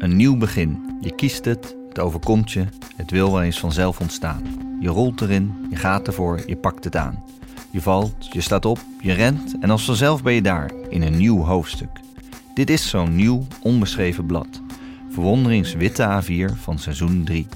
[0.00, 0.96] Een nieuw begin.
[1.00, 2.64] Je kiest het, het overkomt je,
[2.96, 4.42] het wil wel eens vanzelf ontstaan.
[4.80, 7.24] Je rolt erin, je gaat ervoor, je pakt het aan.
[7.70, 11.16] Je valt, je staat op, je rent en als vanzelf ben je daar, in een
[11.16, 12.00] nieuw hoofdstuk.
[12.54, 14.60] Dit is zo'n nieuw, onbeschreven blad.
[15.10, 17.46] Verwonderingswitte A4 van seizoen 3.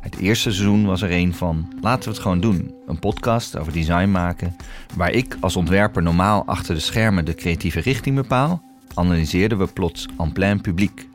[0.00, 2.74] Het eerste seizoen was er een van Laten we het gewoon doen.
[2.86, 4.56] Een podcast over design maken,
[4.96, 8.62] waar ik als ontwerper normaal achter de schermen de creatieve richting bepaal,
[8.94, 11.07] analyseerden we plots en plein publiek.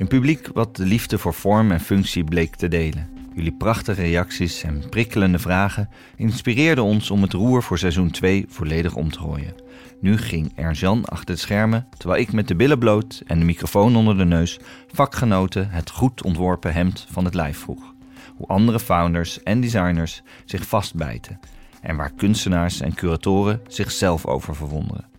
[0.00, 3.08] Een publiek wat de liefde voor vorm en functie bleek te delen.
[3.34, 8.94] Jullie prachtige reacties en prikkelende vragen inspireerden ons om het roer voor seizoen 2 volledig
[8.94, 9.54] om te gooien.
[10.00, 13.96] Nu ging Erjan achter de schermen, terwijl ik met de billen bloot en de microfoon
[13.96, 14.58] onder de neus
[14.92, 17.94] vakgenoten het goed ontworpen hemd van het lijf vroeg.
[18.36, 21.40] Hoe andere founders en designers zich vastbijten
[21.80, 25.09] en waar kunstenaars en curatoren zichzelf over verwonderen.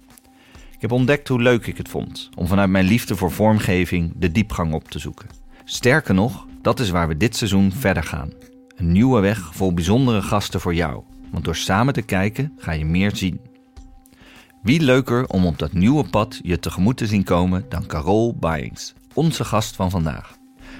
[0.82, 4.32] Ik heb ontdekt hoe leuk ik het vond om vanuit mijn liefde voor vormgeving de
[4.32, 5.30] diepgang op te zoeken.
[5.64, 8.30] Sterker nog, dat is waar we dit seizoen verder gaan.
[8.76, 12.86] Een nieuwe weg vol bijzondere gasten voor jou, want door samen te kijken ga je
[12.86, 13.42] meer zien.
[14.62, 18.94] Wie leuker om op dat nieuwe pad je tegemoet te zien komen dan Carol Byings,
[19.14, 20.38] onze gast van vandaag.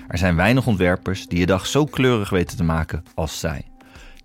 [0.08, 3.66] Er zijn weinig ontwerpers die je dag zo kleurig weten te maken als zij.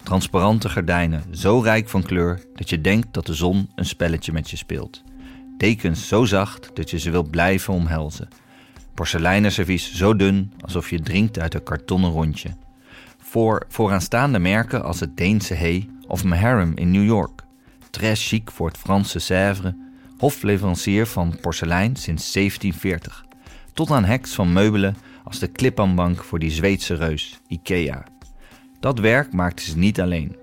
[0.03, 4.51] Transparante gordijnen, zo rijk van kleur dat je denkt dat de zon een spelletje met
[4.51, 5.05] je speelt.
[5.57, 8.29] Dekens zo zacht dat je ze wilt blijven omhelzen.
[8.95, 12.57] Porseleinen servies zo dun alsof je drinkt uit een kartonnen rondje.
[13.19, 17.43] Voor vooraanstaande merken als het Deense Hey of Maharam in New York.
[17.91, 19.73] Très chic voor het Franse Sèvres.
[20.19, 23.25] Hofleverancier van porselein sinds 1740.
[23.73, 28.05] Tot aan heks van meubelen als de Klippanbank voor die Zweedse reus, IKEA.
[28.81, 30.37] Dat werk maakte ze niet alleen.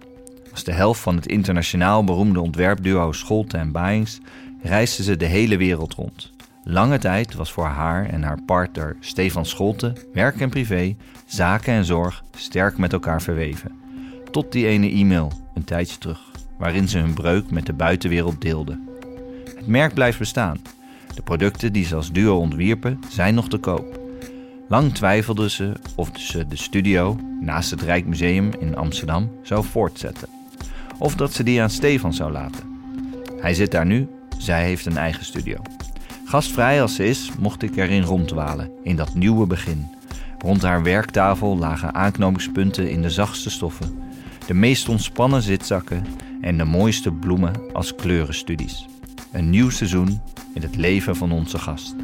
[0.51, 4.19] Als de helft van het internationaal beroemde ontwerpduo Scholte en Byings
[4.63, 6.31] reisde ze de hele wereld rond.
[6.63, 11.85] Lange tijd was voor haar en haar partner Stefan Scholte werk en privé, zaken en
[11.85, 13.71] zorg sterk met elkaar verweven.
[14.31, 16.21] Tot die ene e-mail, een tijdje terug,
[16.57, 18.89] waarin ze hun breuk met de buitenwereld deelden.
[19.55, 20.61] Het merk blijft bestaan.
[21.15, 23.99] De producten die ze als duo ontwierpen zijn nog te koop.
[24.67, 30.27] Lang twijfelden ze of ze de studio naast het Rijksmuseum in Amsterdam zou voortzetten.
[30.97, 32.63] Of dat ze die aan Stefan zou laten.
[33.39, 34.07] Hij zit daar nu,
[34.43, 35.57] zij heeft een eigen studio.
[36.25, 39.87] Gastvrij als ze is, mocht ik erin rondwalen, in dat nieuwe begin.
[40.37, 43.99] Rond haar werktafel lagen aanknopingspunten in de zachtste stoffen,
[44.47, 46.05] de meest ontspannen zitzakken
[46.41, 48.85] en de mooiste bloemen als kleurenstudies.
[49.31, 50.21] Een nieuw seizoen
[50.53, 51.95] in het leven van onze gast.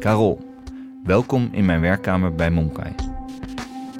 [0.00, 0.52] Carol,
[1.04, 2.92] welkom in mijn werkkamer bij Monkai.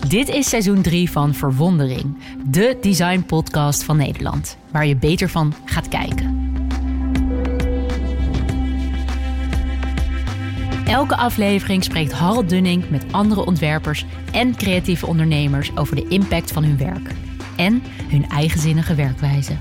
[0.08, 2.16] Dit is seizoen 3 van Verwondering,
[2.46, 6.45] de design podcast van Nederland, waar je beter van gaat kijken.
[10.86, 16.64] Elke aflevering spreekt Harold Dunning met andere ontwerpers en creatieve ondernemers over de impact van
[16.64, 17.10] hun werk
[17.56, 19.56] en hun eigenzinnige werkwijze.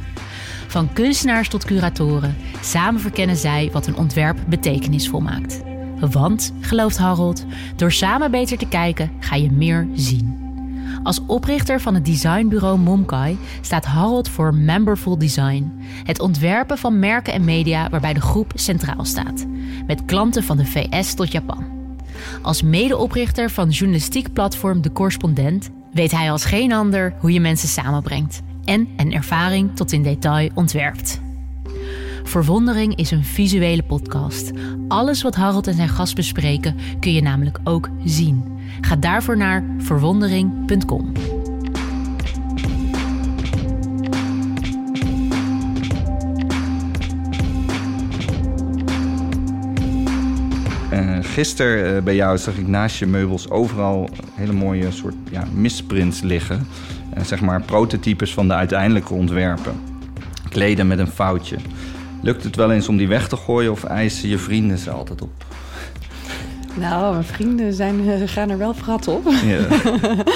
[0.67, 5.61] Van kunstenaars tot curatoren, samen verkennen zij wat een ontwerp betekenisvol maakt.
[5.99, 10.44] Want, gelooft Harold, door samen beter te kijken ga je meer zien.
[11.05, 15.73] Als oprichter van het designbureau Momkai staat Harold voor Memberful Design.
[16.03, 19.45] Het ontwerpen van merken en media waarbij de groep centraal staat.
[19.87, 21.65] Met klanten van de VS tot Japan.
[22.41, 27.69] Als medeoprichter van journalistiek platform De Correspondent weet hij als geen ander hoe je mensen
[27.69, 31.23] samenbrengt en een ervaring tot in detail ontwerpt.
[32.25, 34.51] Verwondering is een visuele podcast.
[34.87, 38.43] Alles wat Harold en zijn gast bespreken kun je namelijk ook zien.
[38.81, 41.11] Ga daarvoor naar verwondering.com.
[50.91, 55.43] Uh, gisteren uh, bij jou zag ik naast je meubels overal hele mooie soort ja,
[55.53, 56.67] misprints liggen.
[57.17, 59.73] Uh, zeg maar prototypes van de uiteindelijke ontwerpen.
[60.49, 61.57] Kleden met een foutje.
[62.25, 65.21] Lukt het wel eens om die weg te gooien of eisen je vrienden ze altijd
[65.21, 65.45] op?
[66.73, 69.27] Nou, mijn vrienden zijn, eh, gaan er wel prat op.
[69.45, 69.67] Ja.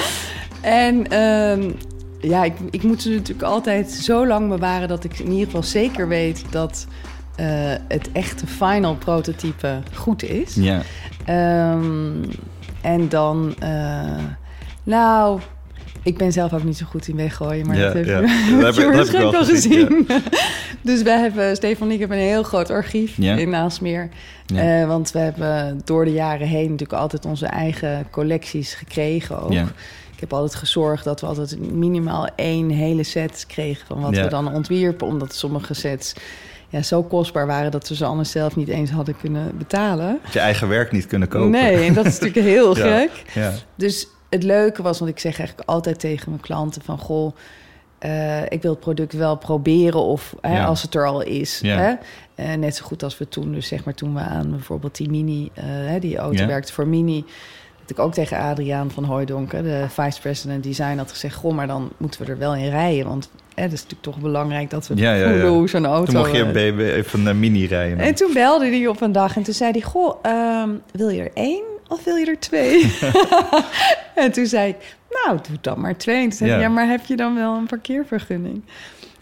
[0.86, 1.74] en um,
[2.20, 5.62] ja, ik, ik moet ze natuurlijk altijd zo lang bewaren dat ik in ieder geval
[5.62, 6.86] zeker weet dat
[7.40, 7.46] uh,
[7.88, 10.54] het echte final prototype goed is.
[10.54, 10.82] Ja.
[11.72, 12.20] Um,
[12.80, 14.24] en dan, uh,
[14.82, 15.40] nou,
[16.02, 18.20] ik ben zelf ook niet zo goed in weggooien, maar Ja, dat heb ja.
[18.66, 20.08] heb je waarschijnlijk al gezien,
[20.82, 23.34] dus wij hebben, Stefan en ik hebben een heel groot archief Ja.
[23.36, 24.08] in Aalsmeer.
[24.46, 24.80] Ja.
[24.80, 29.52] Eh, want we hebben door de jaren heen natuurlijk altijd onze eigen collecties gekregen ook.
[29.52, 29.62] Ja.
[30.14, 34.26] Ik heb altijd gezorgd dat we altijd minimaal één hele set kregen van wat we
[34.26, 35.06] dan ontwierpen.
[35.06, 36.12] Omdat sommige sets
[36.68, 40.18] ja, zo kostbaar waren dat we ze anders zelf niet eens hadden kunnen betalen.
[40.24, 41.50] Dat je eigen werk niet kunnen kopen.
[41.50, 43.10] Nee, en dat is natuurlijk heel gek.
[43.34, 43.52] Ja.
[43.74, 46.98] Dus het leuke was, want ik zeg eigenlijk altijd tegen mijn klanten van...
[46.98, 47.34] goh,
[47.98, 50.64] eh, ik wil het product wel proberen of hè, Ja.
[50.64, 51.58] als het er al is.
[51.62, 51.76] Ja.
[51.78, 51.94] Hè?
[52.34, 55.10] Eh, net zo goed als we toen, dus zeg maar toen we aan bijvoorbeeld die
[55.10, 55.50] Mini...
[55.54, 55.64] eh,
[56.00, 56.46] die auto Ja.
[56.46, 57.24] werkte voor Mini...
[57.80, 61.34] dat ik ook tegen Adriaan van Hooijdonk, hè, de vice-president design, had gezegd...
[61.34, 63.28] goh, maar dan moeten we er wel in rijden, want...
[63.54, 65.30] Dat is natuurlijk toch belangrijk dat we Ja, ja, ja.
[65.30, 66.04] voelen hoe zo'n auto...
[66.12, 67.98] Toen mocht je een, BB even een mini rijden.
[67.98, 69.80] en toen belde hij op een dag en toen zei hij...
[69.80, 72.96] Goh, ehm, wil je er één of wil je er twee?
[74.14, 76.16] en toen zei ik, nou, doe dan maar twee.
[76.16, 76.58] En toen zei Ja.
[76.58, 78.62] ja, maar heb je dan wel een parkeervergunning?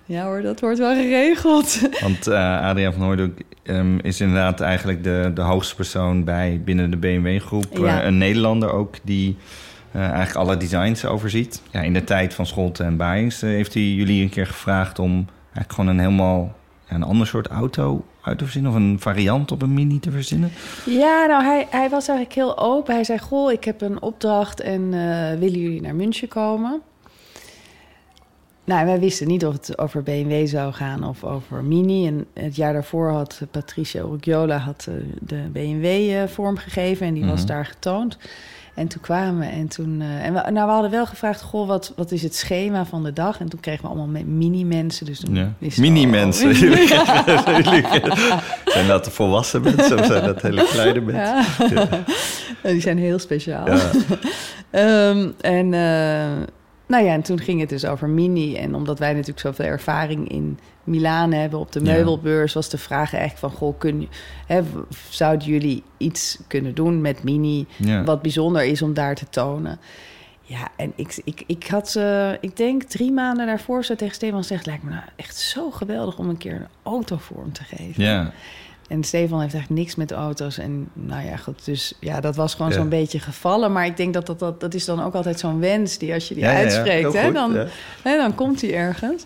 [0.05, 1.81] Ja hoor, dat wordt wel geregeld.
[2.01, 6.91] Want eh Adriaan van Hooydonk ehm, is inderdaad eigenlijk de, de hoogste persoon bij binnen
[6.91, 7.77] de BMW-groep.
[7.77, 8.01] Ja.
[8.01, 9.37] Eh, een Nederlander ook die
[9.93, 11.63] eh, eigenlijk alle designs overziet.
[11.71, 15.27] Ja, in de tijd van Scholte en eh, heeft hij jullie een keer gevraagd om
[15.43, 16.57] eigenlijk gewoon een helemaal
[16.89, 18.71] ja, een ander soort auto uit te verzinnen.
[18.71, 20.51] Of een variant op een Mini te verzinnen.
[20.87, 22.95] Ja, nou, hij, hij was eigenlijk heel open.
[22.95, 26.81] Hij zei, goh, ik heb een opdracht en eh, willen jullie naar München komen?
[28.65, 32.07] Nou, wij wisten niet of het over BMW zou gaan of over Mini.
[32.07, 37.25] En het jaar daarvoor had Patricia Urgiola had, eh, de BMW eh, vormgegeven en die
[37.25, 37.47] was Mhm.
[37.49, 38.19] daar getoond.
[38.79, 40.01] En toen kwamen we en toen...
[40.01, 43.03] eh, en we, nou, we hadden wel gevraagd, goh, wat, wat is het schema van
[43.03, 43.41] de dag?
[43.41, 45.07] En toen kregen we allemaal me- mini-mensen.
[45.07, 45.53] Dus Ja.
[45.77, 46.55] Mini-mensen.
[48.65, 51.45] Zijn dat de volwassen mensen of zijn dat hele kleine mensen?
[52.63, 52.71] Ja.
[52.71, 53.67] Die zijn heel speciaal.
[53.67, 53.91] Ja.
[54.71, 56.27] Ehm, en, eh,
[56.89, 58.57] nou ja, en toen ging het dus over Mini.
[58.57, 63.15] En omdat wij natuurlijk zoveel ervaring in Milaan hebben op de meubelbeurs, was de vraag
[63.15, 64.09] eigenlijk van: goh, kun,
[64.47, 64.63] hè,
[65.09, 67.67] zouden jullie iets kunnen doen met Mini?
[67.77, 68.05] Ja.
[68.05, 69.79] Wat bijzonder is om daar te tonen.
[70.43, 74.39] Ja, en ik, ik, ik had, eh, ik denk drie maanden daarvoor zo tegen Stefan
[74.39, 78.05] gezegd: lijkt me nou echt zo geweldig om een keer een auto vorm te geven.
[78.05, 78.33] ja.
[78.89, 80.59] En Stefan heeft eigenlijk niks met auto's.
[80.59, 81.65] En nou ja, goed.
[81.65, 82.77] Dus ja, dat was gewoon Ja.
[82.77, 83.73] zo'n beetje gevallen.
[83.73, 86.29] Maar ik denk dat dat, dat dat is dan ook altijd zo'n wens die als
[86.29, 86.63] je die Ja, ja, ja.
[86.65, 87.55] uitspreekt, hè, goed, dan,
[88.03, 89.25] hè, dan komt die ergens.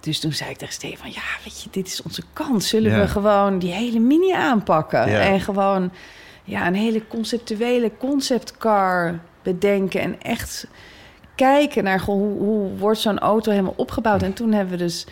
[0.00, 2.68] Dus toen zei ik tegen Stefan, ja, weet je, dit is onze kans.
[2.68, 5.04] Zullen we gewoon die hele mini aanpakken?
[5.20, 5.90] En gewoon
[6.44, 10.00] ja, een hele conceptuele conceptcar bedenken.
[10.00, 10.66] En echt
[11.34, 14.22] kijken naar hoe, hoe wordt zo'n auto helemaal opgebouwd.
[14.22, 15.06] En toen hebben we dus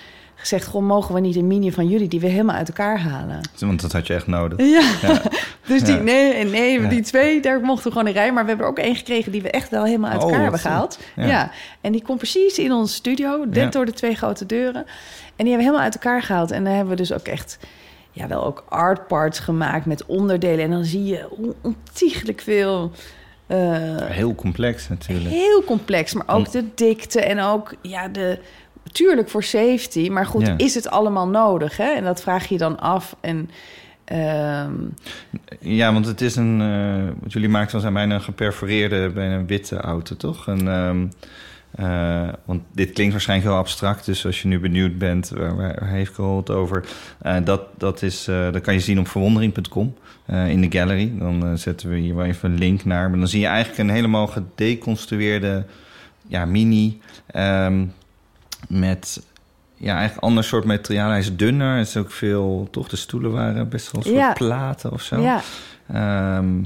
[0.48, 3.40] gezegd, goh, mogen we niet een mini van jullie die we helemaal uit elkaar halen?
[3.58, 4.58] Want dat had je echt nodig.
[4.58, 5.22] Ja, Ja.
[5.68, 6.88] dus die, nee, en nee, Ja.
[6.88, 8.34] die twee, daar mochten we gewoon in rijden.
[8.34, 10.42] Maar we hebben er ook één gekregen die we echt wel helemaal uit Oh, elkaar
[10.42, 10.98] hebben gehaald.
[11.16, 11.50] Ja.
[11.80, 14.84] En die komt precies in onze studio, net door de twee grote deuren.
[15.36, 16.50] En die hebben we helemaal uit elkaar gehaald.
[16.50, 17.58] En daar hebben we dus ook echt,
[18.12, 20.64] ja, wel ook art parts gemaakt met onderdelen.
[20.64, 21.28] En dan zie je
[21.62, 22.90] ontiegelijk veel...
[23.46, 23.58] eh,
[23.96, 25.30] Heel complex natuurlijk.
[25.34, 28.38] heel complex, maar ook de dikte en ook ja, de.
[28.92, 30.54] Tuurlijk voor safety, maar goed, Ja.
[30.56, 31.76] is het allemaal nodig?
[31.76, 31.90] Hè?
[31.94, 33.16] En dat vraag je dan af.
[33.20, 33.50] En
[34.04, 34.72] ehm,
[35.60, 36.60] Ja, want het is een.
[36.60, 40.46] eh, wat jullie maakten was bijna een geperforeerde, bijna een witte auto, toch?
[40.46, 41.06] Een, ehm,
[41.70, 46.14] eh, want dit klinkt waarschijnlijk heel abstract, dus als je nu benieuwd bent, waar, heeft
[46.14, 46.84] gehoord over?
[47.22, 49.94] eh, dat, dat, is, dat kan je zien op verwondering.com
[50.48, 51.12] in de gallery.
[51.18, 53.10] Dan zetten we hier wel even een link naar.
[53.10, 55.64] Maar dan zie je eigenlijk een helemaal gedeconstrueerde
[56.26, 57.00] ja, mini.
[57.26, 57.84] ehm,
[58.68, 59.22] met
[59.74, 61.10] ja, eigenlijk ander soort materiaal.
[61.10, 61.76] Hij is dunner.
[61.76, 62.88] Het is ook veel, toch?
[62.88, 64.32] De stoelen waren best wel een soort Ja.
[64.32, 65.20] platen of zo.
[65.20, 65.40] ja,
[65.92, 66.60] Ehm,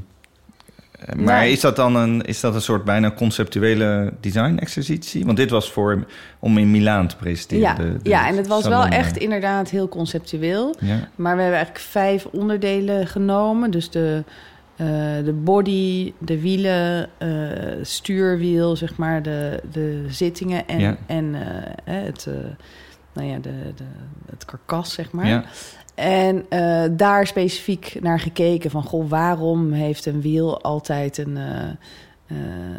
[1.16, 1.52] maar Nee.
[1.52, 5.24] is dat dan een, is dat een soort bijna conceptuele design-exercitie?
[5.24, 6.04] Want dit was voor,
[6.38, 7.62] om in Milaan te presenteren.
[7.62, 10.74] ja, de- de ja, en het was wel salon, echt eh, inderdaad heel conceptueel.
[10.80, 13.70] Ja, Maar we hebben eigenlijk vijf onderdelen genomen.
[13.70, 14.24] Dus de,
[14.80, 14.86] eh,
[15.24, 17.28] de body, de wielen, eh,
[17.82, 20.96] stuurwiel, zeg maar, de, de zittingen en, Ja.
[21.06, 22.28] en eh, het,
[23.12, 23.84] nou ja, de, de,
[24.30, 25.26] het karkas, zeg maar.
[25.28, 25.44] ja,
[25.94, 26.46] En
[26.96, 28.82] daar specifiek naar gekeken van...
[28.82, 31.38] goh, waarom heeft een wiel altijd een,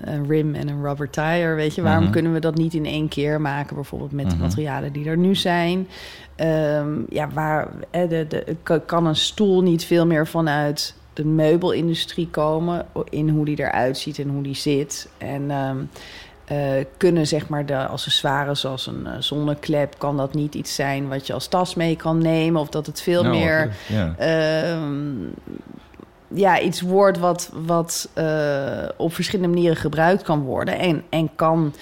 [0.04, 1.82] een rim en een rubber tire, weet je?
[1.82, 2.12] Waarom Mhm.
[2.12, 3.76] kunnen we dat niet in één keer maken?
[3.76, 4.44] Bijvoorbeeld met de Mhm.
[4.44, 5.88] materialen die er nu zijn.
[6.36, 12.28] Ehm, ja, waar de, de, ka- kan een stoel niet veel meer vanuit de meubelindustrie
[12.28, 12.86] komen...
[13.10, 15.10] in hoe die eruit ziet en hoe die zit.
[15.18, 15.52] En...
[15.52, 15.78] ehm,
[16.52, 19.96] eh, kunnen zeg maar de accessoires zoals een eh, zonneklep...
[19.98, 22.62] kan dat niet iets zijn wat je als tas mee kan nemen...
[22.62, 23.76] of dat het veel Nou, meer
[24.18, 24.92] ehm,
[26.34, 30.80] ja, iets wordt wat, wat eh, op verschillende manieren gebruikt kan worden.
[30.80, 31.74] En, en kan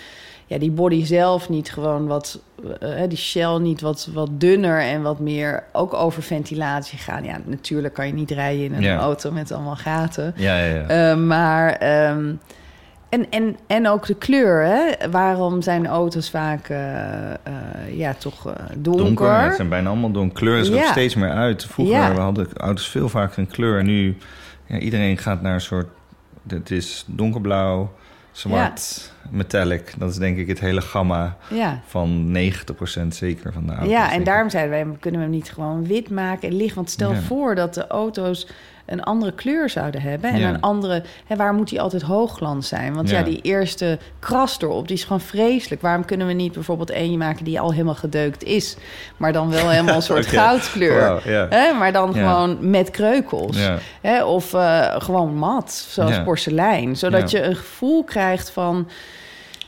[0.45, 2.39] ja, die body zelf niet gewoon wat,
[2.79, 7.23] eh, die shell niet wat, wat dunner en wat meer ook over ventilatie gaan.
[7.23, 8.97] Ja, natuurlijk kan je niet rijden in een Ja.
[8.97, 10.33] auto met allemaal gaten.
[10.35, 11.11] ja, ja, ja.
[11.11, 12.33] Eh, maar ehm,
[13.09, 15.09] En, en, en ook de kleur, hè?
[15.11, 16.77] Waarom zijn auto's vaak eh,
[17.97, 19.03] ja, toch uh, donker?
[19.05, 20.39] Donker, het zijn bijna allemaal donker.
[20.39, 20.91] Kleur is er Ja.
[20.91, 21.65] steeds meer uit.
[21.65, 22.13] Vroeger Ja.
[22.13, 23.79] we hadden auto's veel vaker een kleur.
[23.79, 24.17] En nu,
[24.65, 25.87] ja, iedereen gaat naar een soort...
[26.47, 27.91] Het is donkerblauw,
[28.31, 29.93] zwart, metallic.
[29.97, 31.81] Dat is denk ik het hele gamma Ja.
[31.87, 33.89] van 90% zeker van de auto's.
[33.91, 36.75] Ja, en daarom zeiden wij, kunnen we hem niet gewoon wit maken en licht?
[36.75, 37.19] Want stel Ja.
[37.21, 38.47] voor dat de auto's
[38.91, 40.29] een andere kleur zouden hebben.
[40.29, 40.49] En Ja.
[40.49, 41.03] een andere...
[41.27, 42.93] Hè, waar moet die altijd hoogglans zijn?
[42.93, 43.17] Want ja.
[43.17, 43.23] Ja.
[43.23, 45.81] die eerste kras erop, die is gewoon vreselijk.
[45.81, 48.75] Waarom kunnen we niet bijvoorbeeld eentje maken die al helemaal gedeukt is...
[49.17, 51.21] maar dan wel helemaal een soort goudkleur?
[51.49, 53.57] Hè, maar dan gewoon met kreukels.
[54.01, 56.95] Hè, of eh, gewoon mat, zoals porselein.
[56.95, 58.87] Zodat je een gevoel krijgt van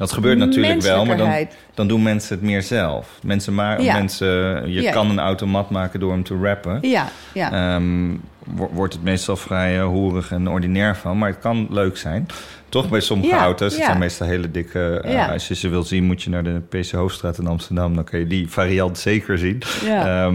[0.02, 3.20] Dat gebeurt natuurlijk wel, maar dan, dan doen mensen het meer zelf.
[3.24, 3.94] Mensen maar, Ja.
[3.98, 4.28] mensen,
[4.72, 4.92] je Ja.
[4.92, 6.78] kan een automat maken door hem te rappen.
[6.82, 7.76] Ja, ja.
[7.76, 8.10] Ehm,
[8.46, 12.26] wo- wordt het meestal vrij hoerig en ordinair van, maar het kan leuk zijn.
[12.70, 13.86] Toch bij sommige Ja, auto's, het ja.
[13.86, 15.02] zijn meestal hele dikke...
[15.04, 15.26] eh, Ja.
[15.32, 17.96] Als je ze wil zien, moet je naar de PC Hoofdstraat in Amsterdam.
[17.96, 19.62] Dan kun je die variant zeker zien.
[19.86, 20.26] Ja.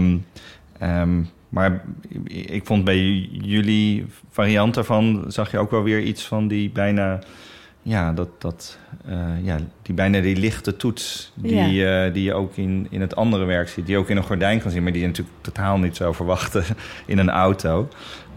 [0.79, 1.81] Ehm, maar
[2.27, 5.23] ik vond bij jullie variant daarvan...
[5.27, 7.19] zag je ook wel weer iets van die bijna...
[7.87, 8.77] Ja, dat, dat,
[9.07, 13.15] eh, ja, die bijna die lichte toets die, eh, die je ook in, in het
[13.15, 13.85] andere werk ziet.
[13.85, 16.15] Die je ook in een gordijn kan zien, maar die je natuurlijk totaal niet zou
[16.15, 16.63] verwachten
[17.05, 17.87] in een auto.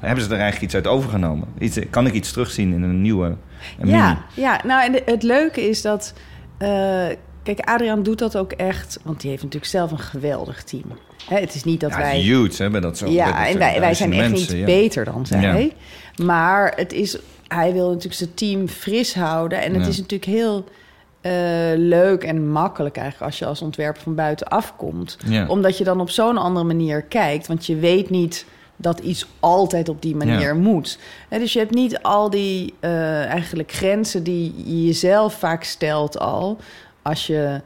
[0.00, 1.49] Hebben ze er eigenlijk iets uit overgenomen?
[1.59, 3.37] Iets, kan ik iets terugzien in een nieuwe
[3.80, 4.47] een ja, Mini?
[4.49, 6.14] ja, nou en het leuke is dat.
[6.59, 6.69] eh,
[7.42, 10.85] kijk, Adriaan doet dat ook echt, want die heeft natuurlijk zelf een geweldig team.
[11.28, 12.19] Hè, het is niet dat Ja, wij.
[12.19, 13.07] huge, hè, bij dat zo.
[13.09, 14.64] ja, dat en wij, wij zijn echt niet ja.
[14.64, 15.73] beter dan zij.
[16.16, 16.25] Ja.
[16.25, 17.19] Maar het is,
[17.54, 19.62] hij wil natuurlijk zijn team fris houden.
[19.62, 19.88] En het Ja.
[19.88, 20.64] is natuurlijk heel
[21.21, 21.33] eh,
[21.76, 25.16] leuk en makkelijk eigenlijk als je als ontwerper van buiten afkomt.
[25.26, 25.47] Ja.
[25.47, 27.47] Omdat je dan op zo'n andere manier kijkt.
[27.47, 28.45] Want je weet niet
[28.76, 30.54] dat iets altijd op die manier Ja.
[30.54, 30.99] moet.
[31.28, 36.57] Dus je hebt niet al die eh, eigenlijk grenzen die je jezelf vaak stelt al...
[37.02, 37.61] als je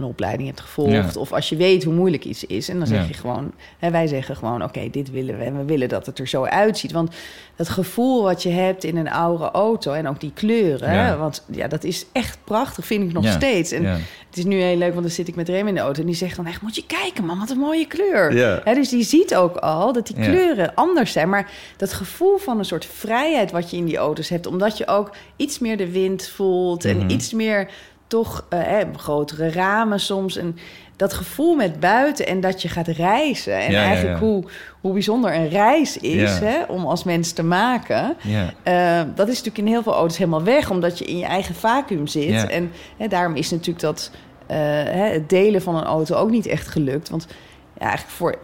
[0.00, 1.14] een opleiding hebt gevolgd...
[1.14, 1.20] Ja.
[1.20, 2.68] of als je weet hoe moeilijk iets is.
[2.68, 3.06] En dan zeg Ja.
[3.08, 3.52] je gewoon...
[3.78, 5.44] Hè, wij zeggen gewoon, oké, dit willen we...
[5.44, 6.92] en we willen dat het er zo uitziet.
[6.92, 7.14] Want
[7.56, 9.92] het gevoel wat je hebt in een oude auto...
[9.92, 10.94] en ook die kleuren...
[10.94, 11.16] Ja.
[11.16, 13.72] want ja, dat is echt prachtig, vind ik nog steeds.
[13.72, 16.00] En het is nu heel leuk, want dan zit ik met Rem in de auto...
[16.00, 18.34] en die zegt dan echt, moet je kijken man, wat een mooie kleur.
[18.36, 18.60] Ja.
[18.64, 21.28] Hè, dus die ziet ook al dat die kleuren anders zijn.
[21.28, 24.46] Maar dat gevoel van een soort vrijheid wat je in die auto's hebt...
[24.46, 26.84] omdat je ook iets meer de wind voelt...
[26.84, 27.08] en Mhm.
[27.10, 27.68] iets meer
[28.10, 30.36] toch eh, grotere ramen soms...
[30.36, 30.56] En,
[31.00, 33.58] dat gevoel met buiten en dat je gaat reizen.
[33.58, 34.26] En Ja, eigenlijk ja.
[34.26, 34.44] Hoe,
[34.80, 38.16] hoe bijzonder een reis is hè, om als mens te maken.
[38.22, 38.52] Ja.
[38.62, 41.54] Eh, dat is natuurlijk in heel veel auto's helemaal weg, omdat je in je eigen
[41.54, 42.46] vacuüm zit.
[42.46, 44.10] En hè, daarom is natuurlijk dat
[44.46, 47.08] eh, hè, het delen van een auto ook niet echt gelukt.
[47.08, 47.26] Want
[47.78, 48.38] ja, eigenlijk voor,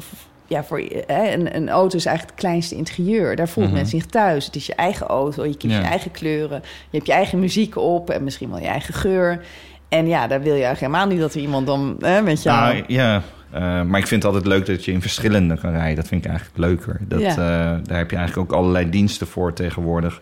[0.49, 3.37] ja, voor hè, een, een auto is eigenlijk het kleinste interieur.
[3.37, 3.77] Daar voelt Mhm.
[3.77, 4.47] men zich thuis.
[4.47, 5.81] Het is je eigen auto, je kiest Ja.
[5.81, 6.61] je eigen kleuren.
[6.63, 9.45] Je hebt je eigen muziek op en misschien wel je eigen geur.
[9.89, 12.73] En ja, daar wil je eigenlijk helemaal niet dat er iemand dan hè, met jou...
[12.75, 15.97] Nou, ja, eh, maar ik vind het altijd leuk dat je in verschillende kan rijden.
[15.97, 17.01] Dat vind ik eigenlijk leuker.
[17.01, 17.29] Dat, Ja.
[17.31, 17.37] eh,
[17.85, 20.21] daar heb je eigenlijk ook allerlei diensten voor tegenwoordig.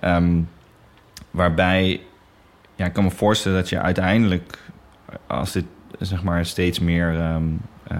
[0.00, 0.38] Ehm,
[1.30, 2.00] waarbij,
[2.74, 4.58] ja, ik kan me voorstellen dat je uiteindelijk,
[5.26, 5.64] als dit
[5.98, 7.44] zeg maar steeds meer, ehm,
[7.86, 7.98] eh,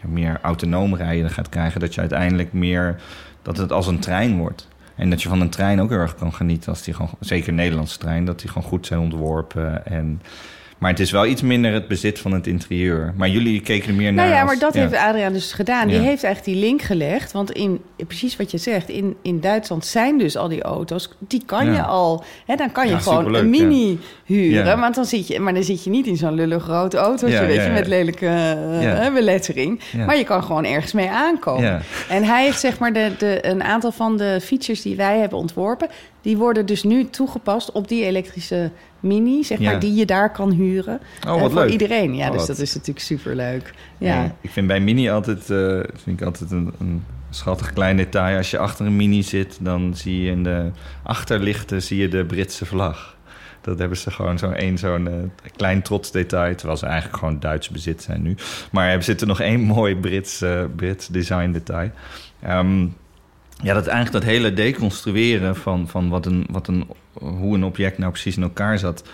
[0.00, 3.00] meer autonoom rijden gaat krijgen, dat je uiteindelijk meer,
[3.42, 4.68] dat het als een trein wordt.
[4.94, 7.48] En dat je van een trein ook heel erg kan genieten als die gewoon, zeker
[7.48, 9.86] een Nederlandse trein, dat die gewoon goed zijn ontworpen.
[9.86, 10.22] En,
[10.84, 13.14] maar het is wel iets minder het bezit van het interieur.
[13.16, 14.24] Maar jullie keken er meer naar.
[14.24, 15.88] Nou ja, als- maar dat heeft Adriaan dus gedaan.
[15.88, 16.02] Die Ja.
[16.02, 17.32] heeft eigenlijk die link gelegd.
[17.32, 21.08] Want in, precies wat je zegt, in, in Duitsland zijn dus al die auto's.
[21.18, 22.24] Die kan je al.
[22.46, 24.80] Hè, dan kan je gewoon een mini huren.
[24.80, 27.46] Want dan zit je, maar dan zit je niet in zo'n lullig grote autootje, Ja,
[27.46, 29.80] weet je, met lelijke eh, belettering.
[30.06, 31.82] Maar je kan gewoon ergens mee aankomen.
[32.08, 35.38] En hij heeft zeg maar de, de, een aantal van de features die wij hebben
[35.38, 35.88] ontworpen,
[36.22, 38.70] die worden dus nu toegepast op die elektrische
[39.04, 39.70] mini, zeg Ja.
[39.70, 41.00] maar, die je daar kan huren.
[41.26, 41.70] Oh, Eh, wat voor leuk.
[41.70, 42.14] iedereen.
[42.14, 42.46] Ja, Oh, dus wat.
[42.46, 43.74] dat is natuurlijk superleuk.
[43.98, 44.14] Ja.
[44.22, 44.34] Ja.
[44.40, 48.36] Ik vind bij Mini altijd, eh, vind ik altijd een, een schattig klein detail.
[48.36, 50.70] Als je achter een Mini zit, dan zie je in de
[51.02, 53.16] achterlichten zie je de Britse vlag.
[53.60, 55.14] Dat hebben ze gewoon zo'n één zo'n eh,
[55.56, 56.54] klein trots detail.
[56.54, 58.34] Terwijl ze eigenlijk gewoon Duits bezit zijn nu.
[58.70, 60.44] Maar er zit er nog één mooi Brits,
[60.76, 61.90] Brits design detail.
[62.42, 62.86] Ehm,
[63.64, 67.98] ja, dat eigenlijk dat hele deconstrueren van, van wat een, wat een, hoe een object
[67.98, 69.04] nou precies in elkaar zat.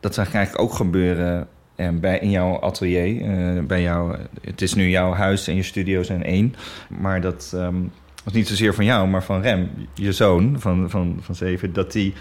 [0.00, 3.22] Dat zag eigenlijk ook gebeuren eh, bij, in jouw atelier.
[3.22, 6.54] eh, bij jou, het is nu jouw huis en je studio zijn één.
[6.88, 7.76] Maar dat ehm,
[8.24, 11.72] was niet zozeer van jou, maar van Rem, je zoon van, van, van zeven.
[11.72, 12.14] Dat die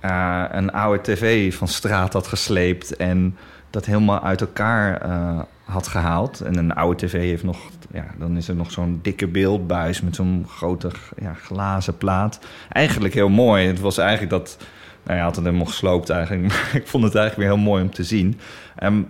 [0.00, 3.36] eh, een oude tv van straat had gesleept en
[3.74, 6.40] dat helemaal uit elkaar eh, had gehaald.
[6.40, 7.58] En een oude tv heeft nog,
[7.92, 12.38] ja, dan is er nog zo'n dikke beeldbuis met zo'n grote ja, glazen plaat.
[12.68, 13.66] Eigenlijk heel mooi.
[13.66, 14.56] Het was eigenlijk dat
[15.02, 16.42] nou, hij had het helemaal gesloopt eigenlijk.
[16.48, 18.40] Maar ik vond het eigenlijk weer heel mooi om te zien.
[18.76, 19.02] Ehm,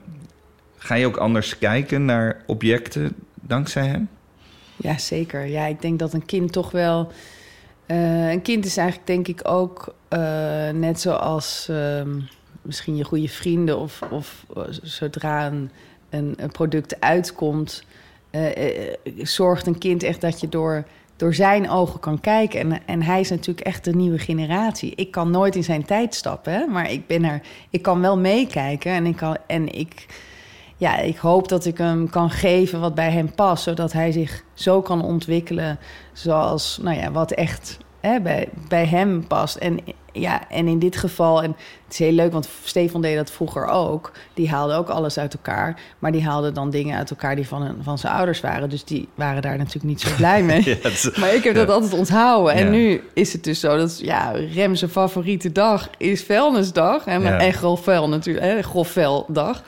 [0.77, 4.09] ga je ook anders kijken naar objecten dankzij hem?
[4.77, 5.47] Ja, zeker.
[5.47, 7.13] Ja, ik denk dat een kind toch wel...
[7.87, 10.19] eh, een kind is eigenlijk denk ik ook eh,
[10.73, 12.21] net zoals ehm,
[12.65, 13.79] misschien je goede vrienden...
[13.79, 15.71] of, of eh, zodra een,
[16.11, 17.85] een, product uitkomt...
[18.31, 20.85] eh, eh, zorgt een kind echt dat je door,
[21.17, 22.61] door zijn ogen kan kijken.
[22.61, 24.95] En, en hij is natuurlijk echt de nieuwe generatie.
[24.95, 27.41] Ik kan nooit in zijn tijd stappen, maar ik, ben er,
[27.71, 28.93] ik kan wel meekijken.
[28.93, 30.07] En ik, kan, en ik,
[30.77, 33.63] ja, ik hoop dat ik hem kan geven wat bij hem past...
[33.63, 35.79] zodat hij zich zo kan ontwikkelen
[36.13, 39.57] zoals, nou ja, wat echt hè, bij, bij hem past.
[39.57, 39.79] En,
[40.13, 41.51] ja, en in dit geval, en
[41.85, 44.13] het is heel leuk, want Stefan deed dat vroeger ook.
[44.35, 45.81] Die haalde ook alles uit elkaar.
[45.99, 48.69] Maar die haalde dan dingen uit elkaar die van, van zijn ouders waren.
[48.71, 50.63] Dus die waren daar natuurlijk niet zo blij mee.
[50.65, 51.73] Ja, het is- Maar ik heb dat ja.
[51.73, 52.55] altijd onthouden.
[52.55, 52.71] En Ja.
[52.71, 57.07] nu is het dus zo dat ja, Rem zijn favoriete dag is vuilnisdag.
[57.07, 57.39] En, Ja.
[57.39, 59.63] en grof vuil natuurlijk, hè, grof vuildag.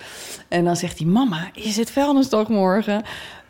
[0.49, 3.02] En dan zegt hij, mama, is het vuilnisdag morgen?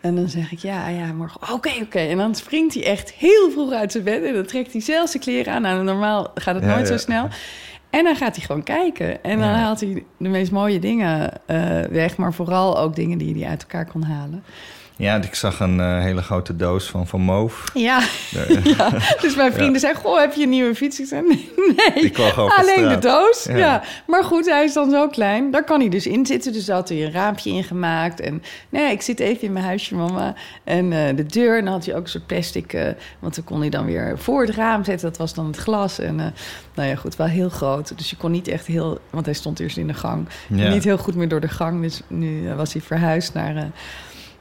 [0.06, 1.52] En dan zeg ik, ja, ja, morgen.
[1.52, 1.98] Oké, oké.
[1.98, 4.25] En dan springt hij echt heel vroeg uit zijn bed.
[4.25, 5.62] En dan trekt hij zelf zijn kleren aan.
[5.62, 6.92] Nou, normaal gaat het Ja, nooit ja.
[6.92, 7.28] zo snel.
[7.90, 9.25] En dan gaat hij gewoon kijken.
[9.25, 9.54] En dan Ja.
[9.54, 12.16] haalt hij de meest mooie dingen eh, weg.
[12.16, 14.44] Maar vooral ook dingen die hij uit elkaar kon halen.
[14.99, 17.65] Ja, ik zag een eh, hele grote doos van Van Moof.
[17.75, 18.00] Ja,
[18.76, 18.91] ja.
[19.21, 21.00] dus mijn vrienden zeiden, goh, heb je een nieuwe fiets?
[21.00, 22.12] Ik zei, nee, nee.
[22.35, 23.45] Alleen de doos.
[23.45, 23.57] Ja.
[23.57, 23.83] Ja.
[24.07, 25.50] maar goed, hij is dan zo klein.
[25.50, 26.53] Daar kan hij dus in zitten.
[26.53, 28.21] Dus daar had hij een raampje in gemaakt.
[28.21, 30.35] En nee, ik zit even in mijn huisje, mama.
[30.65, 32.73] En eh, de deur, en dan had hij ook een soort plastic...
[32.73, 32.88] eh,
[33.19, 35.09] want dan kon hij dan weer voor het raam zetten.
[35.09, 35.99] Dat was dan het glas.
[35.99, 36.17] En
[36.75, 37.99] nou ja, goed, wel heel groot.
[37.99, 38.99] Dus je kon niet echt heel...
[39.11, 40.29] Want hij stond eerst in de gang.
[40.49, 40.69] Ja.
[40.69, 41.83] Niet heel goed meer door de gang.
[41.83, 43.71] Dus nu was hij verhuisd naar...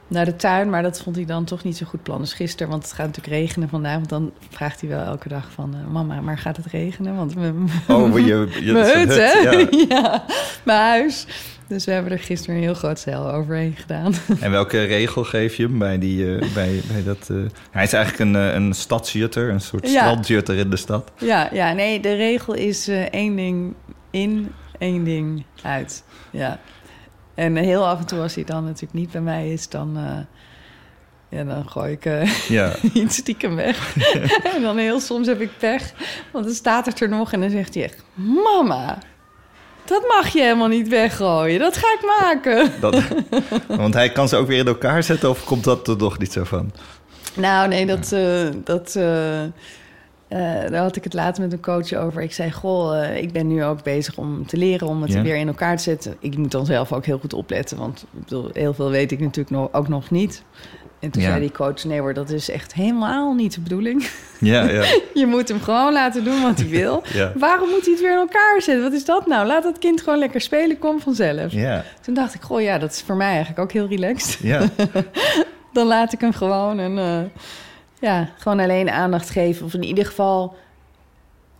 [0.08, 2.20] naar de tuin, maar dat vond hij dan toch niet zo goed plan.
[2.20, 3.94] Dus gisteren, want het gaat natuurlijk regenen vandaag.
[3.94, 5.74] Want dan vraagt hij wel elke dag van...
[5.74, 7.16] eh, mama, maar gaat het regenen?
[7.16, 9.32] Want mijn Oh, je, je, mijn hut, hè?
[9.32, 9.66] Ja.
[9.88, 10.24] Ja.
[10.64, 11.26] mijn huis.
[11.68, 14.12] Dus we hebben er gisteren een heel groot zeil overheen gedaan.
[14.40, 17.28] En welke regel geef je hem bij, die, eh, bij, bij dat...
[17.30, 17.36] eh,
[17.70, 20.18] Hij is eigenlijk een, een stadsjutter, een soort Ja.
[20.46, 21.10] in de stad.
[21.18, 23.74] ja, ja, nee, de regel is één ding
[24.10, 26.04] in, één ding uit.
[26.30, 26.58] Ja.
[27.36, 31.38] En heel af en toe, als hij dan natuurlijk niet bij mij is, dan, eh,
[31.38, 33.96] ja, dan gooi ik eh, Ja, iets stiekem weg.
[34.54, 35.92] en dan heel soms heb ik pech,
[36.32, 38.04] want dan staat het er nog en dan zegt hij echt...
[38.14, 38.98] Mama,
[39.84, 41.58] dat mag je helemaal niet weggooien.
[41.58, 42.70] Dat ga ik maken.
[42.80, 43.02] dat,
[43.66, 45.30] want hij kan ze ook weer in elkaar zetten...
[45.30, 46.72] of komt dat er toch niet zo van?
[47.34, 48.96] Nou, nee, dat, eh, dat,
[50.28, 50.38] eh,
[50.70, 52.22] daar had ik het later met een coach over.
[52.22, 55.36] Ik zei, goh, eh, ik ben nu ook bezig om te leren om het weer
[55.36, 56.16] in elkaar te zetten.
[56.20, 59.20] Ik moet dan zelf ook heel goed opletten, want ik bedoel, heel veel weet ik
[59.20, 60.42] natuurlijk nog, ook nog niet.
[61.00, 61.28] En toen Ja.
[61.28, 64.08] zei die coach, nee hoor, dat is echt helemaal niet de bedoeling.
[64.40, 64.84] Ja, ja,
[65.14, 67.02] Je moet hem gewoon laten doen wat hij wil.
[67.12, 67.32] ja.
[67.38, 68.82] Waarom moet hij het weer in elkaar zetten?
[68.82, 69.46] Wat is dat nou?
[69.46, 71.52] Laat dat kind gewoon lekker spelen, kom vanzelf.
[71.52, 74.38] Ja, Toen dacht ik, goh, ja, dat is voor mij eigenlijk ook heel relaxed.
[74.42, 74.60] ja.
[75.72, 77.18] dan laat ik hem gewoon en eh,
[78.00, 79.66] ja, gewoon alleen aandacht geven.
[79.66, 80.56] Of in ieder geval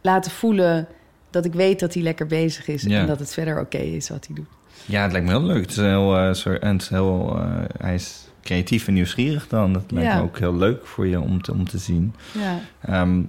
[0.01, 0.87] laten voelen
[1.31, 3.01] dat ik weet dat hij lekker bezig is Ja.
[3.01, 4.47] en dat het verder oké is wat hij doet.
[4.87, 5.61] Ja, het lijkt me heel leuk.
[5.61, 7.47] Het is heel, soort- en het is heel, eh,
[7.79, 9.73] hij is creatief en nieuwsgierig dan.
[9.73, 10.17] Dat lijkt Ja.
[10.17, 12.15] me ook heel leuk voor je om te, om te zien.
[12.33, 13.23] Ja, Ehm,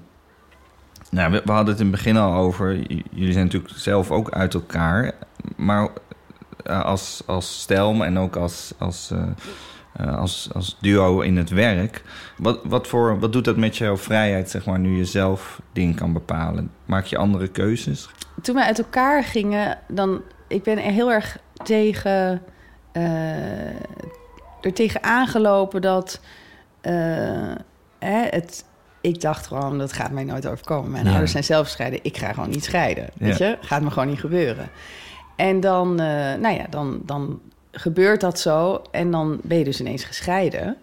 [1.11, 2.75] nou, we, we hadden het in het begin al over.
[2.75, 5.11] j- Jullie zijn natuurlijk zelf ook uit elkaar.
[5.55, 5.87] Maar
[6.63, 9.11] eh, als, als stel en ook als, als,
[9.97, 12.03] eh, als, als duo in het werk.
[12.37, 15.95] Wat, wat, voor, wat doet dat met jouw vrijheid, zeg maar, nu je zelf dingen
[15.95, 16.71] kan bepalen?
[16.85, 18.09] Maak je andere keuzes?
[18.41, 22.41] toen we uit elkaar gingen, dan ik ben er heel erg tegen
[22.91, 23.67] eh,
[24.61, 26.21] er tegen aangelopen dat
[26.81, 27.55] eh,
[27.99, 28.65] hè, het.
[29.01, 30.91] Ik dacht gewoon, dat gaat mij nooit overkomen.
[30.91, 31.99] Mijn ouders zijn zelf gescheiden.
[32.03, 33.09] Ik ga gewoon niet scheiden.
[33.13, 33.57] Weet je?
[33.61, 34.69] Gaat me gewoon niet gebeuren.
[35.35, 37.39] En dan, nou ja, dan, dan
[37.71, 38.81] gebeurt dat zo.
[38.91, 40.77] En dan ben je dus ineens gescheiden.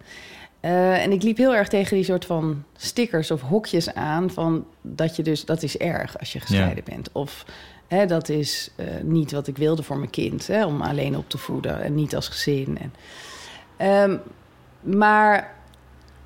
[0.59, 4.29] Eh, en ik liep heel erg tegen die soort van stickers of hokjes aan.
[4.29, 7.09] Van dat je dus, dat is erg als je gescheiden bent.
[7.11, 7.45] Of
[7.87, 10.47] hè, dat is eh, niet wat ik wilde voor mijn kind.
[10.47, 12.77] Hè, om alleen op te voeden en niet als gezin.
[12.77, 12.93] En,
[13.77, 14.17] Ehm,
[14.79, 15.53] maar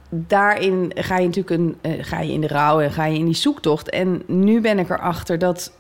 [0.10, 3.26] daarin ga je natuurlijk een, eh, ga je in de rouw en ga je in
[3.26, 3.90] die zoektocht.
[3.90, 5.72] En nu ben ik erachter dat,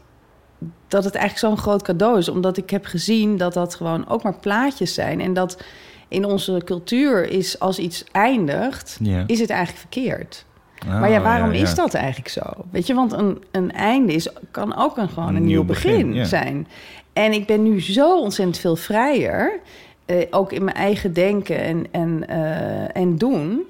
[0.87, 2.29] dat het eigenlijk zo'n groot cadeau is.
[2.29, 5.21] Omdat ik heb gezien dat dat gewoon ook maar plaatjes zijn.
[5.21, 5.63] En dat
[6.07, 10.45] in onze cultuur is als iets eindigt, is het eigenlijk verkeerd.
[10.85, 11.61] Oh, maar ja, waarom ja, ja.
[11.61, 12.41] is dat eigenlijk zo?
[12.71, 16.23] Weet je, want een, een einde is, kan ook een, gewoon een, nieuw begin, ja.
[16.23, 16.67] zijn.
[17.13, 19.59] En ik ben nu zo ontzettend veel vrijer,
[20.05, 23.63] eh, ook in mijn eigen denken en, en, eh, en doen,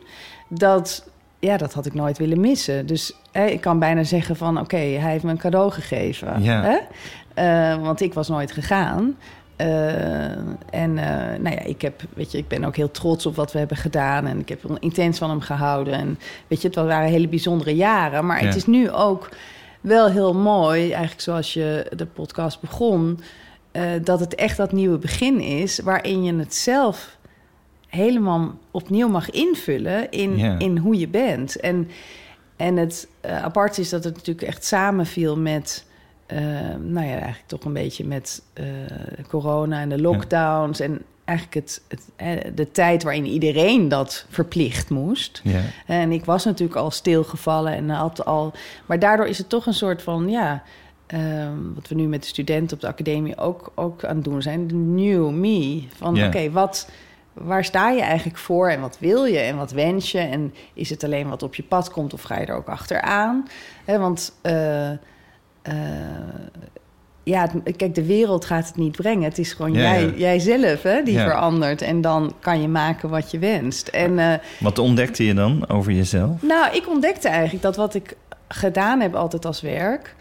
[0.47, 2.85] dat ja, dat had ik nooit willen missen.
[2.85, 4.59] Dus hè, ik kan bijna zeggen van...
[4.59, 6.43] oké, hij heeft me een cadeau gegeven.
[6.43, 6.61] Ja.
[6.63, 6.77] Hè?
[7.33, 9.17] Eh, want ik was nooit gegaan.
[9.55, 10.31] Eh,
[10.69, 13.51] en eh, nou ja, ik, heb, weet je, ik ben ook heel trots op wat
[13.51, 14.27] we hebben gedaan.
[14.27, 15.93] En ik heb intens van hem gehouden.
[15.93, 18.25] En weet je, het waren hele bijzondere jaren.
[18.25, 18.45] Maar Ja.
[18.45, 19.29] het is nu ook
[19.81, 23.19] wel heel mooi, eigenlijk zoals je de podcast begon...
[24.01, 25.79] dat het echt dat nieuwe begin is...
[25.79, 27.17] waarin je het zelf
[27.89, 31.59] helemaal opnieuw mag invullen in, in hoe je bent.
[31.59, 31.89] En,
[32.55, 35.85] en het eh, apart is dat het natuurlijk echt samenviel met...
[36.25, 36.39] eh,
[36.79, 38.65] nou ja, eigenlijk toch een beetje met eh,
[39.27, 40.79] corona en de lockdowns...
[40.79, 41.81] en eigenlijk het,
[42.15, 45.41] het, de tijd waarin iedereen dat verplicht moest.
[45.43, 45.61] Ja.
[45.85, 48.53] En ik was natuurlijk al stilgevallen en had al...
[48.85, 50.63] Maar daardoor is het toch een soort van, ja...
[51.07, 54.41] ehm, wat we nu met de studenten op de academie ook, ook aan het doen
[54.41, 54.67] zijn...
[54.67, 55.83] de new me.
[55.95, 56.27] Van Ja.
[56.27, 56.89] oké, wat...
[57.41, 60.19] Waar sta je eigenlijk voor en wat wil je en wat wens je?
[60.19, 63.47] En is het alleen wat op je pad komt of ga je er ook achteraan?
[63.85, 64.97] Want eh, eh,
[67.23, 69.23] ja, het- kijk, de wereld gaat het niet brengen.
[69.23, 70.11] Het is gewoon Ja, jij, ja.
[70.15, 71.23] jijzelf hè, die Ja.
[71.23, 71.81] verandert.
[71.81, 73.87] En dan kan je maken wat je wenst.
[73.87, 76.41] En eh, Wat ontdekte je dan over jezelf?
[76.41, 78.15] nou, ik ontdekte eigenlijk dat wat ik
[78.47, 80.15] gedaan heb altijd als werk...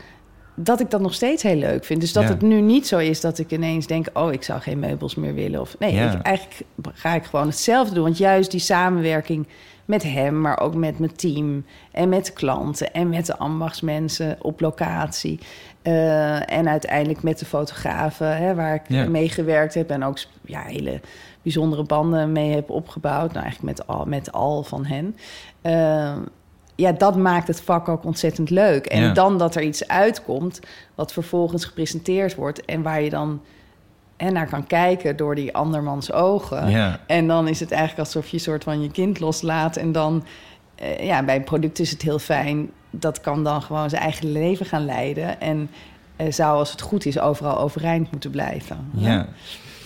[0.60, 2.00] dat ik dat nog steeds heel leuk vind.
[2.00, 2.28] Dus dat Ja.
[2.28, 4.06] het nu niet zo is dat ik ineens denk...
[4.12, 5.60] oh, ik zou geen meubels meer willen.
[5.60, 6.12] Of, nee, Ja.
[6.12, 6.60] ik, eigenlijk
[6.92, 8.04] ga ik gewoon hetzelfde doen.
[8.04, 9.46] Want juist die samenwerking
[9.84, 11.64] met hem, maar ook met mijn team...
[11.92, 15.38] en met de klanten en met de ambachtsmensen op locatie...
[15.82, 19.08] eh, en uiteindelijk met de fotografen, hè, waar ik Ja.
[19.08, 19.90] mee gewerkt heb...
[19.90, 21.00] en ook ja, hele
[21.42, 23.32] bijzondere banden mee heb opgebouwd.
[23.32, 25.16] Nou, eigenlijk met al, met al van hen.
[25.62, 26.16] Eh,
[26.80, 28.86] ja, dat maakt het vak ook ontzettend leuk.
[28.86, 29.12] En Ja.
[29.12, 30.60] dan dat er iets uitkomt
[30.94, 32.64] wat vervolgens gepresenteerd wordt...
[32.64, 33.40] en waar je dan
[34.16, 36.70] en naar kan kijken door die andermans ogen.
[36.70, 37.00] Ja.
[37.06, 39.76] En dan is het eigenlijk alsof je een soort van je kind loslaat.
[39.76, 40.24] En dan,
[40.74, 42.70] eh, ja, bij een product is het heel fijn.
[42.90, 45.40] Dat kan dan gewoon zijn eigen leven gaan leiden.
[45.40, 45.70] En
[46.16, 48.90] eh, zou, als het goed is, overal overeind moeten blijven.
[48.94, 49.26] Ja.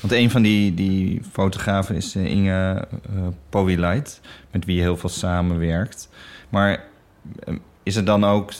[0.00, 2.85] Want een van die, die fotografen is eh, Inge
[3.55, 3.92] uh,
[4.50, 6.09] met wie je heel veel samenwerkt.
[6.53, 6.83] Maar
[7.45, 8.53] eh, is het dan ook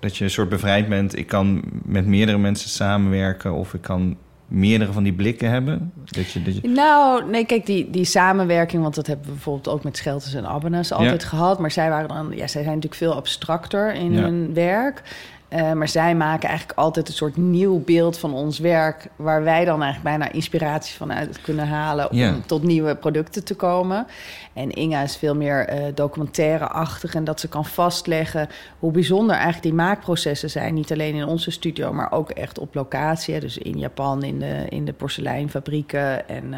[0.00, 1.16] dat je een soort bevrijd bent?
[1.18, 5.92] Ik kan met meerdere mensen samenwerken of ik kan meerdere van die blikken hebben?
[6.04, 6.68] Dat je, dat je...
[6.68, 10.46] Nou, nee, kijk, die, die samenwerking, want dat hebben we bijvoorbeeld ook met Schelters en
[10.46, 11.28] Abbenes altijd Ja.
[11.28, 11.58] gehad.
[11.58, 14.20] Maar zij waren dan, ja, zij zijn natuurlijk veel abstracter in Ja.
[14.20, 15.02] hun werk.
[15.48, 19.64] Eh, maar zij maken eigenlijk altijd een soort nieuw beeld van ons werk, waar wij
[19.64, 24.06] dan eigenlijk bijna inspiratie van uit kunnen halen om tot nieuwe producten te komen.
[24.52, 29.64] En Inga is veel meer eh, documentaire-achtig en dat ze kan vastleggen hoe bijzonder eigenlijk
[29.64, 30.74] die maakprocessen zijn.
[30.74, 33.34] Niet alleen in onze studio, maar ook echt op locatie.
[33.34, 33.40] hè.
[33.40, 36.54] Dus in Japan, in de, in de porseleinfabrieken en...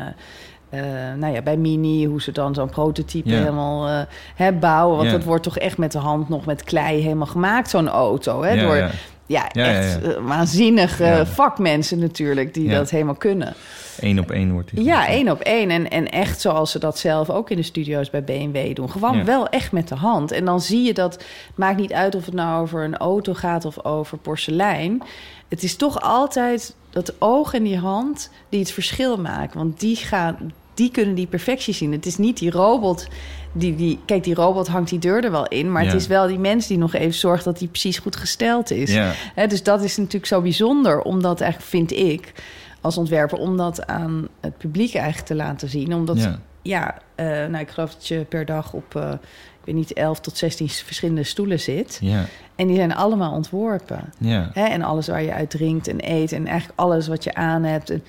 [0.70, 0.80] eh,
[1.16, 4.00] nou ja, bij Mini, hoe ze dan zo'n prototype helemaal eh,
[4.34, 4.96] hè, bouwen.
[4.96, 5.16] Want Ja.
[5.16, 8.42] dat wordt toch echt met de hand nog met klei helemaal gemaakt, zo'n auto.
[8.42, 8.60] Hè?
[8.60, 8.90] Door
[9.26, 9.50] ja.
[9.52, 13.54] echt eh, waanzinnige vakmensen natuurlijk die dat helemaal kunnen.
[14.00, 15.70] Eén op één wordt die Ja, één op één.
[15.70, 18.90] En, en echt zoals ze dat zelf ook in de studio's bij BMW doen.
[18.90, 20.32] Gewoon wel echt met de hand.
[20.32, 23.34] En dan zie je dat, het maakt niet uit of het nou over een auto
[23.34, 25.02] gaat of over porselein.
[25.48, 29.58] Het is toch altijd dat oog en die hand die het verschil maken.
[29.58, 31.92] Want die, gaan, die kunnen die perfectie zien.
[31.92, 33.06] Het is niet die robot
[33.52, 33.98] die, die...
[34.04, 35.72] Kijk, die robot hangt die deur er wel in.
[35.72, 35.90] Maar Ja.
[35.90, 38.92] het is wel die mens die nog even zorgt dat die precies goed gesteld is.
[38.92, 39.12] Ja.
[39.46, 42.32] Dus dat is natuurlijk zo bijzonder, omdat eigenlijk vind ik
[42.80, 45.94] als ontwerper om dat aan het publiek eigenlijk te laten zien.
[45.94, 46.38] Omdat Ja.
[46.62, 49.10] ja, eh, nou ik geloof dat je per dag op eh,
[49.60, 52.24] ik weet niet 11 tot 16 verschillende stoelen zit Ja.
[52.56, 54.12] en die zijn allemaal ontworpen.
[54.18, 54.50] Ja.
[54.54, 57.90] En alles waar je uit drinkt en eet en eigenlijk alles wat je aan hebt
[57.90, 58.02] en-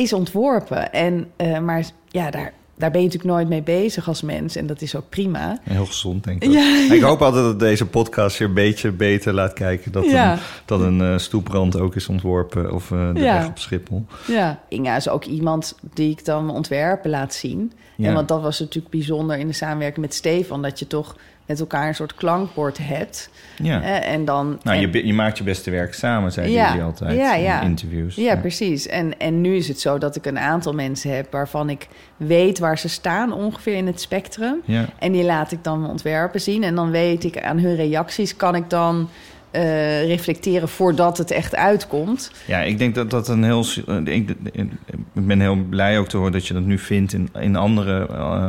[0.00, 0.92] is ontworpen.
[0.92, 4.66] En eh, maar ja, daar daar ben je natuurlijk nooit mee bezig als mens en
[4.66, 5.58] dat is ook prima.
[5.62, 6.50] Heel gezond, denk ik.
[6.50, 6.86] Ja.
[6.94, 9.92] Ik hoop altijd dat deze podcast je een beetje beter laat kijken...
[9.92, 10.32] dat Ja.
[10.32, 14.04] een, dat een eh, stoeprand ook is ontworpen of eh, de weg op Schiphol.
[14.26, 14.60] Ja.
[14.68, 17.72] Inga is ook iemand die ik dan ontwerpen laat zien.
[17.96, 18.08] Ja.
[18.08, 20.62] En want dat was natuurlijk bijzonder in de samenwerking met Stefan...
[20.62, 21.16] dat je toch
[21.50, 23.30] met elkaar een soort klankbord hebt.
[23.62, 23.82] Ja.
[23.82, 26.68] Eh, en dan, Nou, en- je, je maakt je beste werk samen, zeiden Ja.
[26.68, 27.60] jullie altijd Ja, in ja.
[27.62, 28.14] interviews.
[28.14, 28.86] Ja, precies.
[28.86, 31.32] En, en nu is het zo dat ik een aantal mensen heb...
[31.32, 34.60] waarvan ik weet waar ze staan ongeveer in het spectrum.
[34.64, 34.84] Ja.
[34.98, 36.62] En die laat ik dan ontwerpen zien.
[36.62, 38.36] En dan weet ik aan hun reacties...
[38.36, 39.08] kan ik dan
[39.50, 42.30] eh, reflecteren voordat het echt uitkomt.
[42.46, 43.64] Ja, ik denk dat dat een heel.
[43.86, 44.68] eh, Ik, ik
[45.12, 48.06] ben heel blij ook te horen dat je dat nu vindt in, in andere,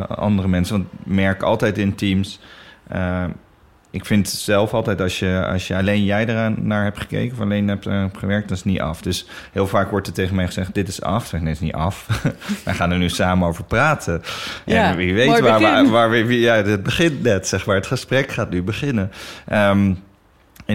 [0.07, 0.75] andere mensen.
[0.75, 2.39] Want ik merk altijd in teams.
[2.91, 3.23] Eh,
[3.91, 7.41] ik vind zelf altijd als je, als je alleen jij eraan naar hebt gekeken of
[7.41, 9.01] alleen hebt, uh, gewerkt, dat is niet af.
[9.01, 11.31] Dus heel vaak wordt er tegen mij gezegd: dit is af.
[11.31, 12.07] Nee, het is niet af.
[12.65, 14.21] Wij gaan er nu samen over praten.
[14.65, 16.39] Ja, en wie weet waar, waar, waar, we.
[16.39, 17.75] Ja, het begint net, zeg maar.
[17.75, 19.11] Het gesprek gaat nu beginnen.
[19.53, 20.03] Um,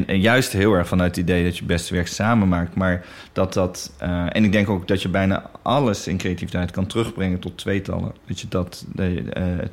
[0.05, 2.75] en, juist heel erg vanuit het idee dat je beste werk samen maakt.
[2.75, 3.93] Maar dat dat.
[4.03, 8.13] Uh, en ik denk ook dat je bijna alles in creativiteit kan terugbrengen tot tweetallen.
[8.27, 9.23] Dat je dat uh,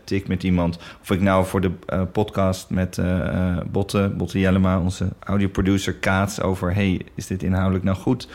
[0.04, 0.78] tik met iemand.
[1.02, 3.02] Of ik nou voor de uh, podcast met
[3.72, 8.28] Botte, Botte Jellema, onze audioproducer, kaats over: hey, is dit inhoudelijk nou goed?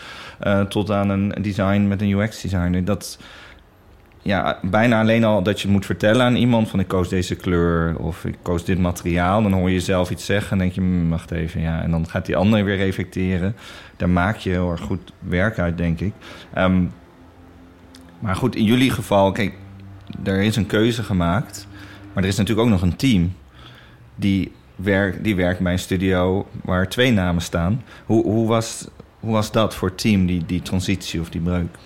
[0.68, 2.84] tot aan een design met een UX-designer.
[2.84, 3.18] Dat
[4.28, 7.96] ja, bijna alleen al dat je moet vertellen aan iemand van ik koos deze kleur
[7.96, 9.42] of ik koos dit materiaal.
[9.42, 11.82] Dan hoor je zelf iets zeggen en denk je, hm, wacht even, ja.
[11.82, 13.56] En dan gaat die ander weer reflecteren.
[13.96, 16.12] Daar maak je heel erg goed werk uit, denk ik.
[16.58, 16.92] Um,
[18.18, 19.54] maar goed, in jullie geval, kijk,
[20.24, 21.66] er is een keuze gemaakt.
[22.12, 23.32] Maar er is natuurlijk ook nog een team
[24.14, 27.82] die, werk, die werkt bij een studio waar twee namen staan.
[28.06, 28.88] Hoe, hoe, was,
[29.20, 31.76] hoe was dat voor het team, die, die transitie of die breuk?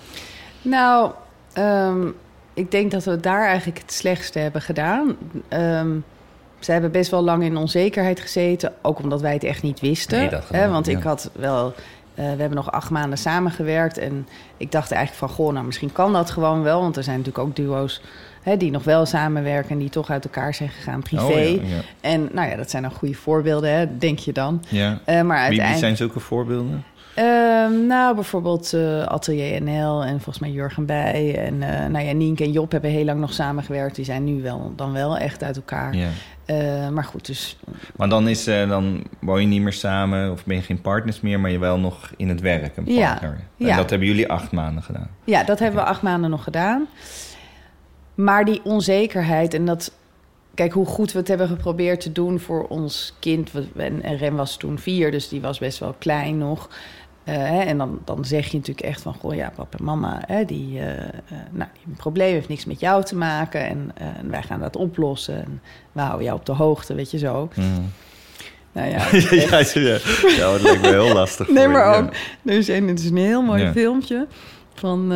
[0.63, 1.13] Nou,
[1.59, 2.15] um,
[2.55, 5.17] ik denk dat we daar eigenlijk het slechtste hebben gedaan.
[5.49, 6.05] Um,
[6.59, 8.73] ze hebben best wel lang in onzekerheid gezeten.
[8.83, 10.19] Ook omdat wij het echt niet wisten.
[10.19, 11.67] Nee, hè, want ik had wel.
[11.67, 11.75] Uh,
[12.15, 13.99] we hebben nog acht maanden samengewerkt.
[13.99, 16.81] En ik dacht eigenlijk van, goh, nou misschien kan dat gewoon wel.
[16.81, 18.01] Want er zijn natuurlijk ook duo's
[18.43, 21.23] hè, die nog wel samenwerken en die toch uit elkaar zijn gegaan privé.
[21.23, 21.81] Oh, ja, ja.
[22.01, 24.65] En nou ja, dat zijn dan goede voorbeelden, hè, denk je dan.
[24.69, 24.91] Ja.
[24.91, 25.69] Uh, maar uiteindelijk...
[25.69, 26.85] Wie zijn zulke voorbeelden?
[27.19, 31.39] Um, nou, bijvoorbeeld uh, Atelier NL en volgens mij Jurgen Bij.
[31.39, 33.97] En uh, nou ja, Nienke en Job hebben heel lang nog samengewerkt.
[33.97, 35.95] Die zijn nu wel, dan wel echt uit elkaar.
[35.97, 36.09] Ja.
[36.47, 37.59] Uh, maar goed, dus...
[37.97, 41.41] Maar dan, is, dan woon je niet meer samen of ben je geen partners meer...
[41.41, 43.41] maar je wel nog in het werk een partner.
[43.57, 43.69] Ja.
[43.69, 45.09] En dat hebben jullie acht maanden gedaan?
[45.25, 46.87] Ja, dat hebben we acht maanden nog gedaan.
[48.15, 49.93] Maar die onzekerheid en dat...
[50.55, 53.51] Kijk, hoe goed we het hebben geprobeerd te doen voor ons kind.
[53.77, 56.69] En Rem was toen vier, dus die was best wel klein nog...
[57.25, 60.23] Uh, hè, en dan, dan zeg je natuurlijk echt van, goh ja, papa en mama,
[60.27, 60.99] hè, die, uh, uh,
[61.51, 63.93] nou, die probleem heeft niks met jou te maken en
[64.31, 65.45] wij gaan dat oplossen.
[65.45, 65.61] En
[65.93, 67.49] we houden jou op de hoogte, weet je zo.
[67.55, 67.93] Mm.
[68.73, 69.99] Nou ja, ja, ja,
[70.37, 71.49] ja, dat lijkt me heel lastig.
[71.49, 72.13] nee, maar ook,
[72.45, 73.73] er is een, het is een heel mooi ja.
[73.73, 74.27] filmpje
[74.75, 75.13] van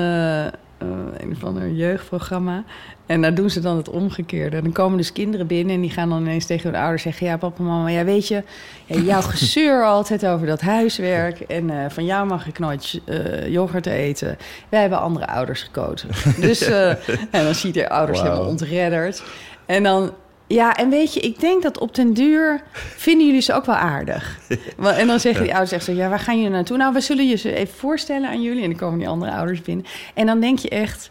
[1.16, 2.64] een of ander jeugdprogramma.
[3.06, 4.62] En daar doen ze dan het omgekeerde.
[4.62, 7.26] Dan komen dus kinderen binnen en die gaan dan ineens tegen hun ouders zeggen...
[7.26, 8.42] ja, papa, mama, ja, weet je,
[8.86, 11.40] ja, jouw gezeur altijd over dat huiswerk...
[11.40, 14.38] en uh, van jou mag ik nooit uh, yoghurt eten.
[14.68, 16.08] Wij hebben andere ouders gekozen.
[16.46, 16.88] Dus, uh,
[17.30, 18.28] en dan zie je de ouders wow.
[18.28, 19.22] helemaal ontredderd.
[19.66, 20.12] En dan...
[20.46, 23.74] Ja, en weet je, ik denk dat op den duur vinden jullie ze ook wel
[23.74, 24.38] aardig.
[24.78, 26.76] En dan zeggen die ouders echt zo, ja, waar gaan jullie naartoe?
[26.76, 28.62] Nou, we zullen je ze even voorstellen aan jullie.
[28.62, 29.84] En dan komen die andere ouders binnen.
[30.14, 31.10] En dan denk je echt...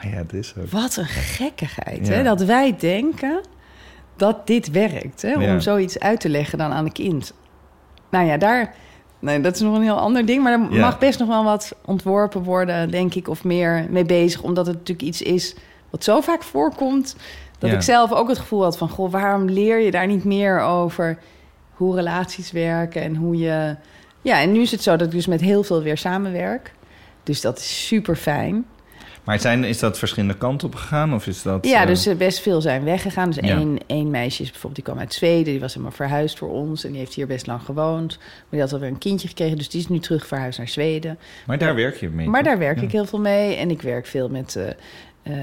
[0.00, 0.70] Ja, het is ook.
[0.70, 2.22] Wat een gekkigheid, hè?
[2.22, 3.40] Dat wij denken
[4.16, 5.34] dat dit werkt, hè?
[5.34, 5.60] Om ja.
[5.60, 7.32] zoiets uit te leggen dan aan een kind.
[8.10, 8.74] Nou ja, daar...
[9.18, 10.42] Nee, dat is nog een heel ander ding.
[10.42, 10.80] Maar er ja.
[10.80, 14.42] mag best nog wel wat ontworpen worden, denk ik, of meer mee bezig.
[14.42, 15.54] Omdat het natuurlijk iets is
[15.90, 17.16] wat zo vaak voorkomt.
[17.62, 17.76] Dat ja.
[17.76, 18.88] ik zelf ook het gevoel had van...
[18.88, 21.18] Goh, waarom leer je daar niet meer over
[21.72, 23.76] hoe relaties werken en hoe je...
[24.22, 26.72] Ja, en nu is het zo dat ik dus met heel veel weer samenwerk.
[27.22, 28.64] Dus dat is super fijn.
[29.24, 31.14] Maar zijn, is dat verschillende kanten op gegaan?
[31.14, 33.30] Of is dat, ja, dus best veel zijn weggegaan.
[33.30, 33.56] Dus ja.
[33.56, 35.44] één, één meisje is bijvoorbeeld, die kwam uit Zweden.
[35.44, 36.84] Die was helemaal verhuisd voor ons.
[36.84, 38.18] En die heeft hier best lang gewoond.
[38.18, 39.56] Maar die had alweer een kindje gekregen.
[39.56, 41.18] Dus die is nu terug verhuisd naar Zweden.
[41.46, 42.28] Maar daar werk je mee?
[42.28, 42.82] Maar daar werk ja.
[42.82, 43.54] ik heel veel mee.
[43.56, 44.54] En ik werk veel met...
[44.58, 44.64] Uh,
[45.22, 45.36] uh,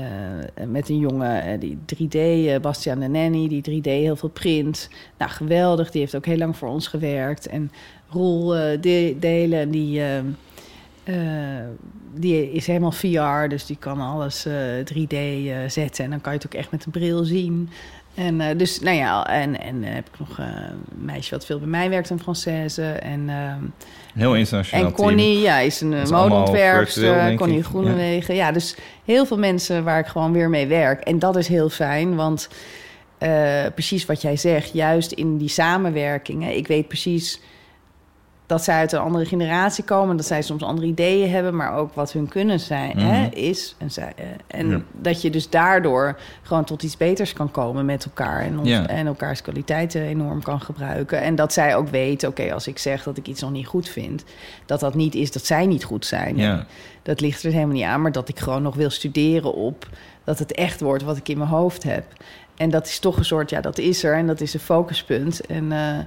[0.67, 4.89] met een jongen, uh, die 3D, uh, Bastiaan de Nanny, die 3D heel veel print.
[5.17, 5.91] Nou, geweldig.
[5.91, 7.47] Die heeft ook heel lang voor ons gewerkt.
[7.47, 7.71] En
[8.09, 8.47] Roel
[8.81, 10.01] de delen, die
[11.09, 11.65] uh,
[12.13, 14.53] die is helemaal VR, dus die kan alles uh,
[14.93, 16.03] 3D uh, zetten.
[16.03, 17.69] En dan kan je het ook echt met een bril zien.
[18.13, 21.67] En uh, dus, nou ja, en, en heb ik nog een meisje wat veel bij
[21.67, 22.99] mij werkt, een Française.
[22.99, 23.29] En,
[24.13, 25.43] Heel internationaal En Connie, team.
[25.43, 27.35] ja, is een modeontwerpster.
[27.35, 28.35] Connie Groenewegen.
[28.35, 28.45] Ja.
[28.45, 31.01] ja, dus heel veel mensen waar ik gewoon weer mee werk.
[31.01, 32.49] En dat is heel fijn, want
[33.73, 36.55] precies wat jij zegt, juist in die samenwerkingen.
[36.55, 37.41] Ik weet precies
[38.49, 41.93] dat zij uit een andere generatie komen, dat zij soms andere ideeën hebben, maar ook
[41.93, 43.11] wat hun kunnen zijn, mm -hmm.
[43.11, 43.75] hè, is.
[43.77, 44.13] En, zij,
[44.47, 44.81] en ja.
[44.91, 48.87] dat je dus daardoor gewoon tot iets beters kan komen met elkaar en, ons, ja.
[48.87, 51.21] en elkaars kwaliteiten enorm kan gebruiken.
[51.21, 53.67] En dat zij ook weten, oké, okay, als ik zeg dat ik iets nog niet
[53.67, 54.23] goed vind,
[54.65, 56.37] dat dat niet is dat zij niet goed zijn.
[56.37, 56.65] Ja.
[57.03, 59.87] Dat ligt er helemaal niet aan, maar dat ik gewoon nog wil studeren op
[60.23, 62.05] dat het echt wordt wat ik in mijn hoofd heb.
[62.57, 65.45] En dat is toch een soort, ja, dat is er en dat is een focuspunt.
[65.45, 65.97] En uh,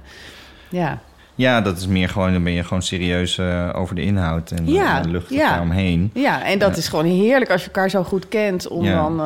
[0.69, 1.01] ja.
[1.35, 4.67] Ja, dat is meer gewoon, dan ben je gewoon serieus uh, over de inhoud en
[4.67, 5.61] ja, uh, de lucht ja.
[5.61, 6.11] omheen.
[6.13, 9.19] Ja, en dat uh, is gewoon heerlijk als je elkaar zo goed kent om dan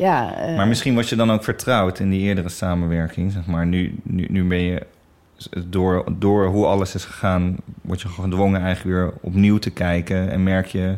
[0.00, 3.32] ja, eh, Maar misschien was je dan ook vertrouwd in die eerdere samenwerking.
[3.32, 3.66] Zeg maar.
[3.66, 4.86] nu, nu, nu ben je
[5.66, 10.30] door, door hoe alles is gegaan, word je gedwongen eigenlijk weer opnieuw te kijken.
[10.30, 10.96] En merk je,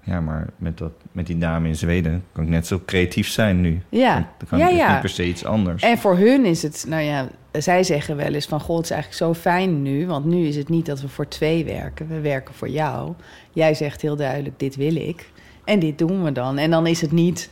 [0.00, 3.60] ja, maar met, dat, met die dame in Zweden kan ik net zo creatief zijn
[3.60, 3.82] nu.
[3.88, 4.14] Ja.
[4.14, 4.90] Dan kan Ja, ik ja.
[4.92, 5.82] niet per se iets anders.
[5.82, 8.60] En voor hun is het, nou ja, zij zeggen wel eens van...
[8.60, 10.06] God, het is eigenlijk zo fijn nu.
[10.06, 12.08] Want nu is het niet dat we voor twee werken.
[12.08, 13.12] We werken voor jou.
[13.52, 15.30] Jij zegt heel duidelijk, dit wil ik.
[15.64, 16.58] En dit doen we dan.
[16.58, 17.50] En dan is het niet...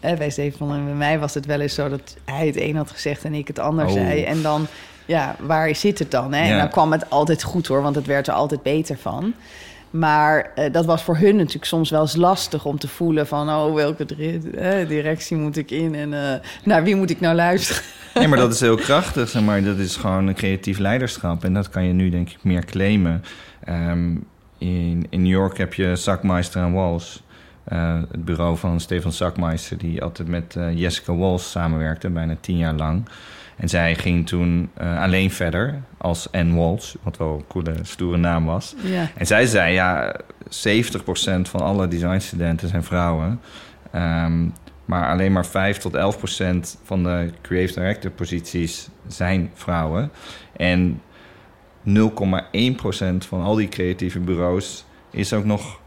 [0.00, 2.76] eh, bij Stefan en bij mij was het wel eens zo dat hij het een
[2.76, 3.92] had gezegd en ik het ander Oh.
[3.92, 4.22] zei.
[4.22, 4.66] En dan,
[5.06, 6.32] ja, waar zit het dan?
[6.32, 6.44] Hè?
[6.46, 6.50] Ja.
[6.52, 9.34] En dan kwam het altijd goed hoor, want het werd er altijd beter van.
[9.90, 13.48] Maar eh, dat was voor hun natuurlijk soms wel eens lastig om te voelen van...
[13.48, 14.04] oh, welke
[14.56, 17.82] eh, directie moet ik in en eh, naar wie moet ik nou luisteren?
[18.14, 19.62] Nee, maar dat is heel krachtig, zeg maar.
[19.62, 21.44] Dat is gewoon een creatief leiderschap.
[21.44, 23.24] En dat kan je nu, denk ik, meer claimen.
[23.64, 24.10] Ehm,
[24.58, 27.22] in, in New York heb je Zakmeister en Walls.
[28.10, 29.78] Het bureau van Stefan Zakmeister...
[29.78, 33.08] die altijd met Jessica Walls samenwerkte, bijna tien jaar lang.
[33.60, 36.94] En zij ging toen eh, alleen verder als Anne Walsh...
[37.02, 38.74] wat wel een coole, stoere naam was.
[38.82, 39.10] Ja.
[39.14, 43.40] En zij zei, ja, 70% van alle designstudenten zijn vrouwen.
[43.90, 44.48] Ehm,
[44.84, 50.10] maar alleen maar 5 tot 11% van de creative director posities zijn vrouwen.
[50.56, 51.02] En
[51.82, 55.80] 0,1% van al die creatieve bureaus is ook nog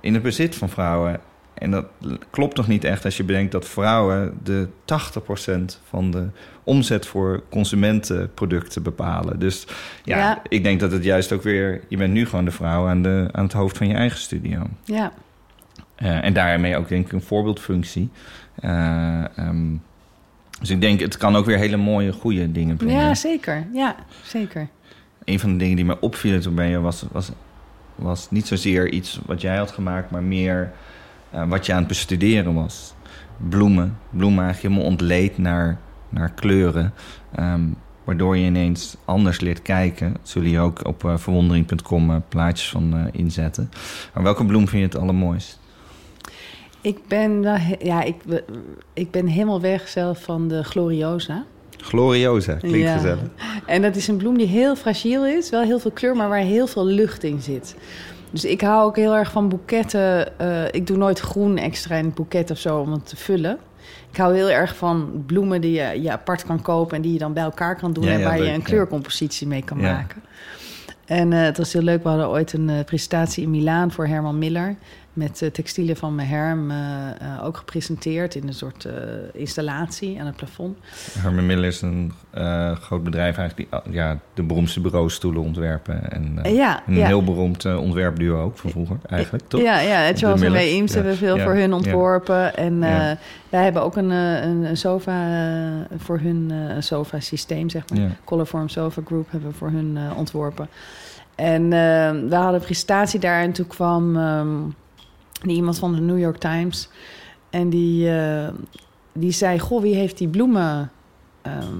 [0.00, 1.20] in het bezit van vrouwen.
[1.58, 1.86] En dat
[2.30, 6.26] klopt toch niet echt als je bedenkt dat vrouwen de 80% van de
[6.64, 9.38] omzet voor consumentenproducten bepalen.
[9.38, 9.66] Dus
[10.04, 10.42] ja, Ja.
[10.48, 11.80] ik denk dat het juist ook weer...
[11.88, 14.62] Je bent nu gewoon de vrouw aan, de, aan het hoofd van je eigen studio.
[14.84, 15.12] Ja.
[15.94, 18.10] Eh, en daarmee ook denk ik een voorbeeldfunctie.
[18.54, 19.66] Eh, ehm,
[20.60, 22.96] dus ik denk, het kan ook weer hele mooie, goede dingen brengen.
[22.96, 23.66] ja, zeker.
[23.72, 24.68] Ja, zeker.
[25.24, 27.30] Een van de dingen die mij opvielen toen bij je was, was,
[27.94, 30.72] was niet zozeer iets wat jij had gemaakt, maar meer
[31.48, 32.94] wat je aan het bestuderen was.
[33.48, 33.98] Bloemen.
[34.10, 36.92] Bloemen eigenlijk helemaal ontleed naar, naar kleuren.
[37.34, 37.62] Ehm,
[38.04, 40.12] waardoor je ineens anders leert kijken.
[40.12, 43.70] Dat zullen je ook op eh, verwondering.com eh, plaatjes van eh, inzetten.
[44.14, 45.58] Maar welke bloem vind je het allermooist?
[46.80, 47.42] Ik ben,
[47.82, 48.16] ja, ik,
[48.92, 51.44] ik ben helemaal weg zelf van de Gloriosa.
[51.76, 52.94] Gloriosa, klinkt Ja.
[52.96, 53.28] gezellig.
[53.66, 56.38] En dat is een bloem die heel fragiel is, wel heel veel kleur, maar waar
[56.38, 57.76] heel veel lucht in zit.
[58.30, 60.38] Dus ik hou ook heel erg van boeketten.
[60.38, 63.58] Eh, ik doe nooit groen extra in het boeket of zo om het te vullen.
[64.10, 67.18] Ik hou heel erg van bloemen die je, je apart kan kopen en die je
[67.18, 70.22] dan bij elkaar kan doen Ja, en ja, waar je een kleurcompositie mee kan maken.
[71.04, 72.02] En eh, het was heel leuk.
[72.02, 74.76] We hadden ooit een eh, presentatie in Milaan voor Herman Miller.
[75.18, 76.76] Met eh, textielen van Meherm eh,
[77.20, 78.88] eh, ook gepresenteerd in een soort
[79.32, 80.78] installatie aan het plafond.
[81.18, 82.12] Herman Miller is een
[82.80, 86.10] groot bedrijf eigenlijk die ja, de beroemdste bureaustoelen ontwerpen.
[86.10, 87.06] En, ja, een ja.
[87.06, 89.60] heel beroemd ontwerpduo ook van vroeger eigenlijk, toch?
[89.60, 90.52] Ja, ja Charles en.
[90.52, 92.56] Ray Eames hebben veel voor hun ontworpen.
[92.56, 92.80] En
[93.48, 95.26] wij hebben ook een, een, sofa
[95.96, 98.16] voor hun sofa systeem, zeg maar.
[98.24, 100.68] Colorform Sofa Group hebben we voor hun ontworpen.
[101.34, 101.68] En
[102.28, 104.48] we hadden een presentatie daar en toen kwam ehm,
[105.42, 106.88] die iemand van de New York Times.
[107.50, 108.48] En die, eh,
[109.12, 110.90] die zei, goh, wie heeft die bloemen
[111.42, 111.74] ehm,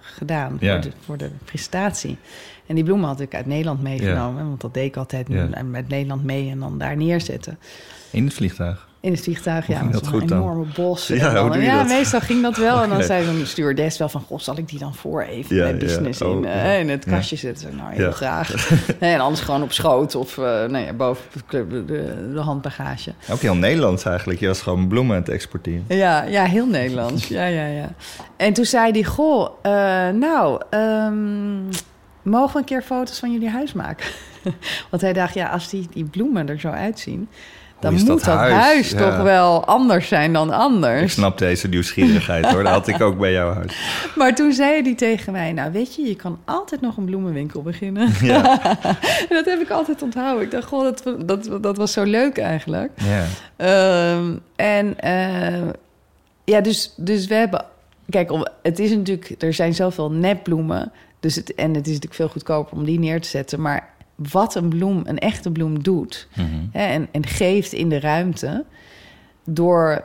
[0.00, 0.72] gedaan Ja.
[0.72, 2.16] voor, de, voor de presentatie?
[2.66, 4.48] En die bloemen had ik uit Nederland meegenomen.
[4.48, 5.62] Want dat deed ik altijd Ja.
[5.62, 7.58] met Nederland mee en dan daar neerzetten.
[8.10, 8.88] In het vliegtuig.
[9.02, 9.82] In het vliegtuig, ja.
[9.82, 10.20] met dan?
[10.22, 11.06] enorme bos.
[11.06, 11.86] Ja, dan- ja, dat?
[11.86, 12.82] meestal ging dat wel.
[12.82, 14.20] En dan zei zo'n stewardess wel van...
[14.20, 15.78] Goh, zal ik die dan voor even Ja, bij ja.
[15.78, 16.48] business Oh, in, ja.
[16.48, 17.76] eh, in het kastje zetten?
[17.76, 18.70] Nou, heel graag.
[19.00, 23.12] nee, en anders gewoon op schoot of eh, ja, boven de, de, de handbagage.
[23.30, 24.40] Ook heel Nederlands eigenlijk.
[24.40, 25.84] Je was gewoon bloemen aan het exporteren.
[25.88, 27.28] Ja, ja, heel Nederlands.
[27.28, 27.92] ja, ja, ja.
[28.36, 29.72] En toen zei hij, goh, eh,
[30.14, 31.58] nou, ehm,
[32.22, 34.06] mogen we een keer foto's van jullie huis maken?
[34.90, 37.28] Want hij dacht, ja, als die, die bloemen er zo uitzien...
[37.80, 38.90] dan moet dat dat huis, huis?
[38.90, 38.98] Ja.
[38.98, 41.12] toch wel anders zijn dan Ik anders.
[41.12, 42.62] snap deze nieuwsgierigheid hoor.
[42.62, 43.76] Dat had ik ook bij jouw huis.
[44.16, 47.62] Maar toen zei hij tegen mij, nou weet je, je kan altijd nog een bloemenwinkel
[47.62, 48.08] beginnen.
[48.20, 48.60] Ja.
[49.28, 50.44] En dat heb ik altijd onthouden.
[50.44, 52.92] Ik dacht, goh, dat, dat, dat was zo leuk eigenlijk.
[52.94, 53.24] Ja.
[53.56, 55.68] Ehm, en eh,
[56.44, 57.64] ja, dus, dus we hebben.
[58.08, 58.30] Kijk,
[58.62, 59.34] het is natuurlijk.
[59.38, 60.92] Er zijn zoveel nepbloemen.
[61.20, 63.60] Dus het, en het is natuurlijk veel goedkoper om die neer te zetten.
[63.60, 63.88] Maar
[64.28, 66.28] wat een bloem, een echte bloem doet.
[66.36, 66.46] Mhm.
[66.70, 68.64] Hè, en, en geeft in de ruimte.
[69.44, 70.04] Door,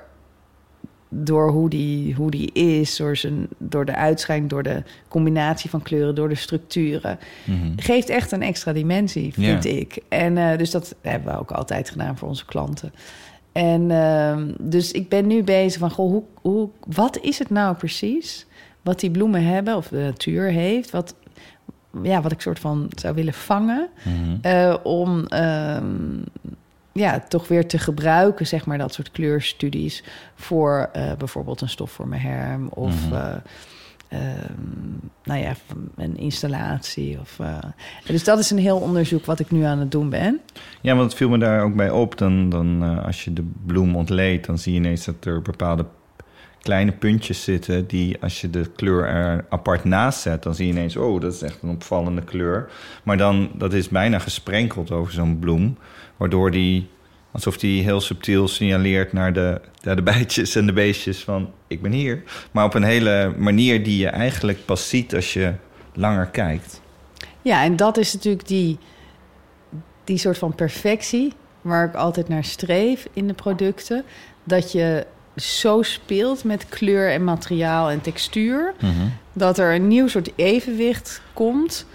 [1.09, 5.81] door hoe, die, hoe die is, door, zijn, door de uitschijning, door de combinatie van
[5.81, 7.19] kleuren, door de structuren.
[7.43, 7.71] Mhm.
[7.75, 9.99] Geeft echt een extra dimensie, vind ik.
[10.09, 12.93] En eh, dus dat hebben we ook altijd gedaan voor onze klanten.
[13.51, 17.75] En ehm, dus ik ben nu bezig van, goh, hoe, hoe, wat is het nou
[17.75, 18.45] precies
[18.81, 21.15] wat die bloemen hebben of de natuur heeft, wat,
[22.03, 24.37] ja, wat ik soort van zou willen vangen Mhm.
[24.41, 25.85] eh, om, ehm,
[26.91, 30.03] ja, toch weer te gebruiken, zeg maar, dat soort kleurstudies
[30.35, 33.05] voor eh, bijvoorbeeld een stof voor mijn herm of.
[33.09, 33.13] Mhm.
[33.15, 33.33] eh,
[34.07, 34.91] ehm,
[35.23, 35.53] nou ja,
[35.95, 37.19] een installatie.
[37.19, 37.39] Of,
[38.05, 40.39] dus dat is een heel onderzoek wat ik nu aan het doen ben.
[40.81, 42.17] Ja, want het viel me daar ook bij op.
[42.17, 45.85] Dan, dan als je de bloem ontleedt, dan zie je ineens dat er bepaalde
[46.65, 50.71] kleine puntjes zitten die als je de kleur er apart naast zet, dan zie je
[50.71, 52.69] ineens, oh, dat is echt een opvallende kleur.
[53.03, 55.77] Maar dan, dat is bijna gesprenkeld over zo'n bloem,
[56.17, 56.89] waardoor die,
[57.31, 61.81] alsof die heel subtiel signaleert naar de, naar de bijtjes en de beestjes van, ik
[61.81, 62.23] ben hier.
[62.51, 65.53] Maar op een hele manier die je eigenlijk pas ziet als je
[65.93, 66.81] langer kijkt.
[67.41, 68.77] Ja, en dat is natuurlijk die,
[70.03, 74.03] die soort van perfectie waar ik altijd naar streef in de producten.
[74.43, 75.05] Dat je
[75.35, 78.73] zo speelt met kleur en materiaal en textuur.
[79.33, 81.85] Dat er een nieuw soort evenwicht komt.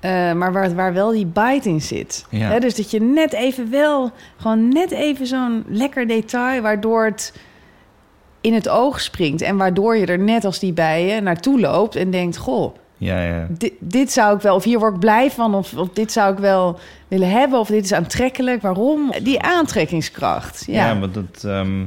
[0.00, 2.26] eh, maar waar, waar wel die bite in zit.
[2.30, 2.58] Ja.
[2.58, 7.32] Dus dat je net even wel, gewoon net even zo'n lekker detail, waardoor het
[8.40, 9.42] in het oog springt.
[9.42, 13.46] En waardoor je er net als die bijen naartoe loopt en denkt: Goh, Ja, ja.
[13.50, 16.32] dit, dit zou ik wel, of hier word ik blij van, of, of dit zou
[16.32, 16.78] ik wel
[17.08, 18.62] willen hebben, of dit is aantrekkelijk.
[18.62, 19.12] Waarom?
[19.22, 20.64] Die aantrekkingskracht.
[20.66, 21.84] Ja, Ja, want dat, ehm,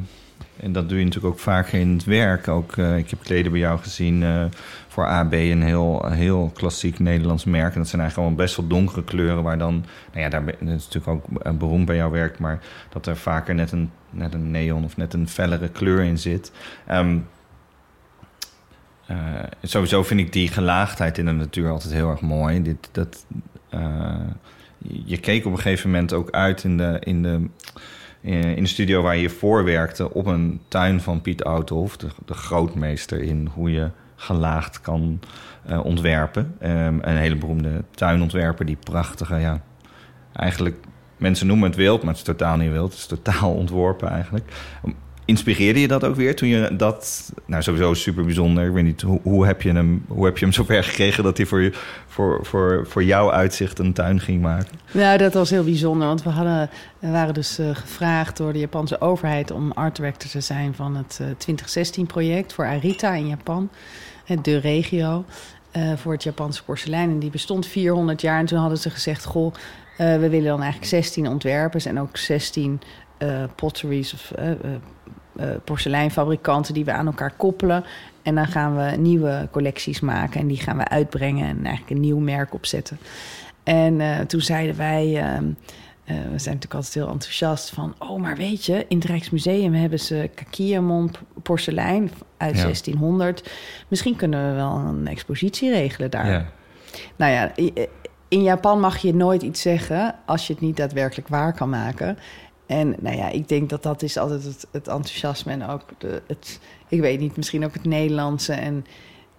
[0.64, 2.48] en dat doe je natuurlijk ook vaker in het werk.
[2.48, 4.46] Ook, eh, ik heb kleden bij jou gezien eh,
[4.88, 7.74] voor AB, een heel, heel klassiek Nederlands merk.
[7.74, 10.56] En dat zijn eigenlijk allemaal best wel donkere kleuren, waar dan, nou ja, daar dat
[10.60, 12.60] is natuurlijk ook eh, beroemd bij jouw werk, maar
[12.90, 16.52] dat er vaker net een, net een neon of net een fellere kleur in zit.
[16.88, 17.18] Ehm,
[19.06, 19.18] eh,
[19.62, 22.62] sowieso vind ik die gelaagdheid in de natuur altijd heel erg mooi.
[22.62, 23.26] Dit, dat,
[25.06, 27.48] je keek op een gegeven moment ook uit in de, in de,
[28.32, 30.14] in de studio waar je voor werkte...
[30.14, 35.20] op een tuin van Piet Outhoff, de, de grootmeester in hoe je gelaagd kan
[35.66, 36.56] eh, ontwerpen.
[36.60, 39.62] Ehm, een hele beroemde tuinontwerper die prachtige, ja,
[40.34, 40.78] eigenlijk...
[41.18, 42.92] Mensen noemen het wild, maar het is totaal niet wild.
[42.92, 44.52] Het is totaal ontworpen eigenlijk.
[45.26, 47.32] Inspireerde je dat ook weer toen je dat...
[47.46, 48.66] Nou, sowieso super bijzonder.
[48.66, 51.24] Ik weet niet, hoe, hoe, heb, je hem, hoe heb je hem zover gekregen...
[51.24, 51.70] dat hij voor,
[52.08, 54.80] voor, voor, voor jouw uitzicht een tuin ging maken?
[54.92, 56.70] Nou, dat was heel bijzonder, want we, hadden,
[57.00, 60.96] we waren dus eh, gevraagd door de Japanse overheid om art director te zijn van
[60.96, 63.70] het eh, 2016-project voor Arita in Japan,
[64.26, 65.26] hè, de regio,
[65.74, 67.10] eh, voor het Japanse porselein.
[67.10, 69.54] En die bestond 400 jaar en toen hadden ze gezegd, goh,
[69.98, 72.82] eh, we willen dan eigenlijk 16 ontwerpers en ook 16
[73.18, 74.32] eh, potteries of
[75.36, 77.84] eh, porseleinfabrikanten die we aan elkaar koppelen.
[78.22, 82.00] En dan gaan we nieuwe collecties maken en die gaan we uitbrengen en eigenlijk een
[82.00, 82.98] nieuw merk opzetten.
[83.64, 85.46] En eh, toen zeiden wij, ehm,
[86.04, 89.74] eh, we zijn natuurlijk altijd heel enthousiast van, oh, maar weet je, in het Rijksmuseum
[89.74, 91.12] hebben ze Kakiyamon
[91.44, 92.62] porselein uit Ja.
[92.64, 93.52] 1600.
[93.88, 96.32] Misschien kunnen we wel een expositie regelen daar.
[96.32, 96.46] Ja.
[97.16, 97.52] Nou ja,
[98.28, 102.18] in Japan mag je nooit iets zeggen als je het niet daadwerkelijk waar kan maken.
[102.66, 106.22] En nou ja, ik denk dat dat is altijd het, het enthousiasme en ook de,
[106.28, 108.86] het, ik weet niet, misschien ook het Nederlandse en,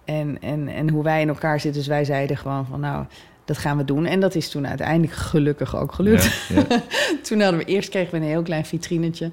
[0.05, 1.81] en, en, en hoe wij in elkaar zitten.
[1.81, 3.05] Dus wij zeiden gewoon van nou,
[3.45, 4.05] dat gaan we doen.
[4.05, 6.45] En dat is toen uiteindelijk gelukkig ook gelukt.
[6.49, 6.81] Ja, ja.
[7.27, 9.31] toen hadden we eerst kregen we een heel klein vitrinetje.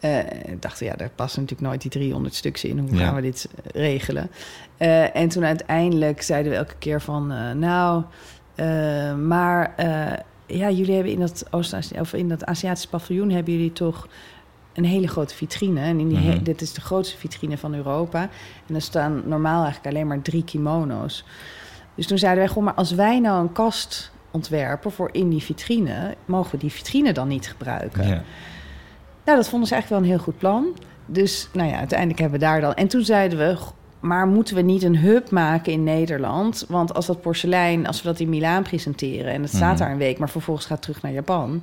[0.00, 0.18] Eh
[0.60, 2.78] dachten, ja, daar passen natuurlijk nooit die 300 stuks in.
[2.78, 3.04] Hoe Ja.
[3.04, 4.30] gaan we dit eh, regelen?
[4.76, 8.02] Eh, en toen uiteindelijk zeiden we elke keer van, eh, nou,
[9.16, 9.74] maar
[10.52, 14.08] ja, jullie hebben in dat, Oost of in dat Aziatische paviljoen hebben jullie toch
[14.72, 15.80] een hele grote vitrine.
[15.80, 16.42] En in die Mhm.
[16.42, 18.28] dit is de grootste vitrine van Europa.
[18.68, 21.24] En er staan normaal eigenlijk alleen maar drie kimono's.
[21.94, 25.42] Dus toen zeiden wij, goh, maar als wij nou een kast ontwerpen voor in die
[25.42, 28.06] vitrine, mogen we die vitrine dan niet gebruiken?
[28.08, 28.22] Ja.
[29.24, 30.66] Nou, dat vonden ze eigenlijk wel een heel goed plan.
[31.06, 32.74] Dus nou ja, uiteindelijk hebben we daar dan.
[32.74, 33.70] En toen zeiden we, "Goh,
[34.00, 36.64] maar moeten we niet een hub maken in Nederland?
[36.68, 39.78] Want als dat porselein, als we dat in Milaan presenteren en het staat Mhm.
[39.78, 41.62] daar een week, maar vervolgens gaat terug naar Japan.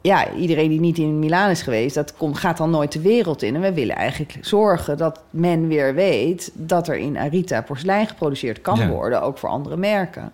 [0.00, 3.42] Ja, iedereen die niet in Milaan is geweest, dat komt, gaat dan nooit de wereld
[3.42, 3.54] in.
[3.54, 8.60] En we willen eigenlijk zorgen dat men weer weet dat er in Arita porselein geproduceerd
[8.60, 8.88] kan Ja.
[8.88, 10.32] worden, ook voor andere merken.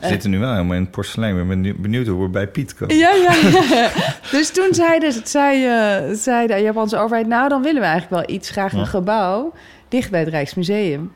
[0.00, 1.30] We zitten nu wel helemaal in het porselein.
[1.32, 2.96] Ik ben benieu- benieuwd hoe we bij Piet komen.
[2.96, 3.34] Ja, ja,
[3.70, 3.90] ja.
[4.30, 7.26] Dus toen zei, zei, eh, zei de Japanse overheid...
[7.26, 8.84] nou, dan willen we eigenlijk wel iets, graag een Ja.
[8.84, 9.52] gebouw...
[9.92, 11.12] dicht bij het Rijksmuseum.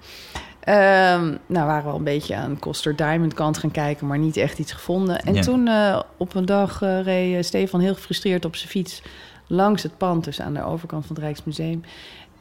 [0.61, 4.07] Ehm, nou, waren we al een beetje aan Koster Diamond kant gaan kijken...
[4.07, 5.21] maar niet echt iets gevonden.
[5.21, 5.43] En Ja.
[5.43, 9.03] toen eh, op een dag eh, reed eh, Stefan heel gefrustreerd op zijn fiets...
[9.47, 11.83] langs het pand, dus aan de overkant van het Rijksmuseum.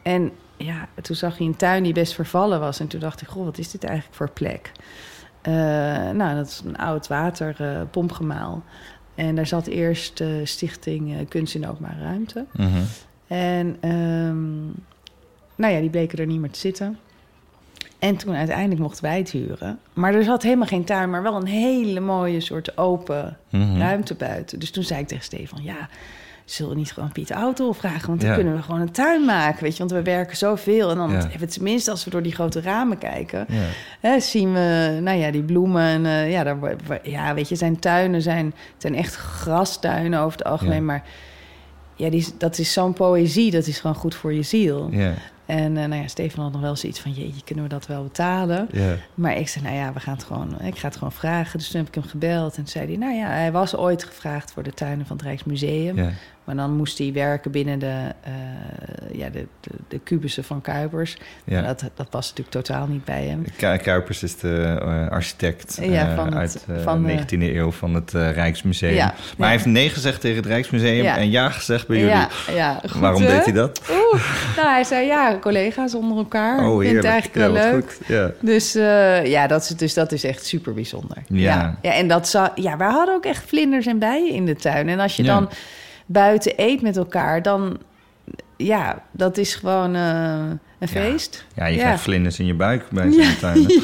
[0.04, 2.80] En ja, toen zag hij een tuin die best vervallen was.
[2.80, 4.72] En toen dacht ik, goh, wat is dit eigenlijk voor plek?
[6.14, 8.64] Nou, dat is een oud waterpompgemaal.
[9.16, 12.46] en daar zat eerst stichting Kunst in Openbare Ruimte.
[12.54, 12.82] Mhm.
[13.28, 14.70] En ehm,
[15.56, 16.97] nou ja, die bleken er niet meer te zitten.
[17.99, 19.80] En toen uiteindelijk mochten wij het huren.
[19.93, 23.78] Maar er zat helemaal geen tuin, maar wel een hele mooie soort open Mhm.
[23.78, 24.60] ruimte buiten.
[24.60, 25.89] Dus toen zei ik tegen Stefan, ja,
[26.45, 28.08] zullen we niet gewoon Piet Auto vragen?
[28.08, 28.36] Want dan Ja.
[28.36, 29.80] kunnen we gewoon een tuin maken, weet je.
[29.80, 30.89] Want we werken zoveel.
[30.89, 31.16] En dan Ja.
[31.18, 33.45] hebben we tenminste, als we door die grote ramen kijken...
[33.49, 33.62] Ja.
[33.99, 35.82] Hè, zien we, nou ja, die bloemen.
[35.84, 36.58] En, eh, ja, daar,
[37.03, 40.86] ja, weet je, zijn tuinen zijn, zijn echt grastuinen over het algemeen.
[40.86, 41.03] Maar
[41.95, 44.89] ja, die, dat is zo'n poëzie, dat is gewoon goed voor je ziel.
[45.46, 48.04] En eh, nou ja, Stefan had nog wel zoiets van, jeetje, kunnen we dat wel
[48.04, 48.70] betalen?
[49.14, 51.60] Maar ik zei, nou ja, we gaan het gewoon, ik ga het gewoon vragen.
[51.60, 54.04] Dus toen heb ik hem gebeld en toen zei hij, nou ja, hij was ooit
[54.04, 56.10] gevraagd voor de tuinen van het Rijksmuseum.
[56.43, 58.34] Maar dan moest hij werken binnen de, eh,
[59.12, 61.18] ja, de, de, de kubussen van Kuipers.
[61.43, 61.54] Ja.
[61.62, 63.43] Maar Dat, dat was natuurlijk totaal niet bij hem.
[63.58, 67.72] Ku- Kuipers is de eh, architect Ja, van het- uit van, de eh, 19e eeuw
[67.72, 68.93] van het Rijksmuseum.
[68.93, 69.43] Ja, maar ja.
[69.43, 72.12] hij heeft nee gezegd tegen het Rijksmuseum en ja gezegd bij jullie.
[72.14, 73.28] Ja, ja, goed, Waarom hè?
[73.28, 73.82] deed hij dat?
[73.89, 74.24] Oeh,
[74.56, 76.68] nou, hij zei ja, collega's onder elkaar.
[76.70, 77.94] Oh, ik vind het eigenlijk Ja, wel wat leuk.
[77.98, 78.08] goed.
[78.08, 78.32] Ja.
[78.42, 81.18] Dus eh, ja, dat is, dus dat is echt super bijzonder.
[81.28, 81.78] Ja.
[81.82, 81.92] ja.
[81.94, 84.90] en dat zou, ja, wij hadden ook echt vlinders en bijen in de tuin.
[84.90, 85.34] En als je Ja.
[85.34, 85.50] dan
[86.06, 87.78] buiten eet met elkaar, dan
[88.58, 90.40] ja, dat is gewoon eh,
[90.80, 91.46] een feest.
[91.56, 91.82] Ja, je Ja.
[91.84, 93.66] krijgt vlinders in je buik bij zo'n tuin.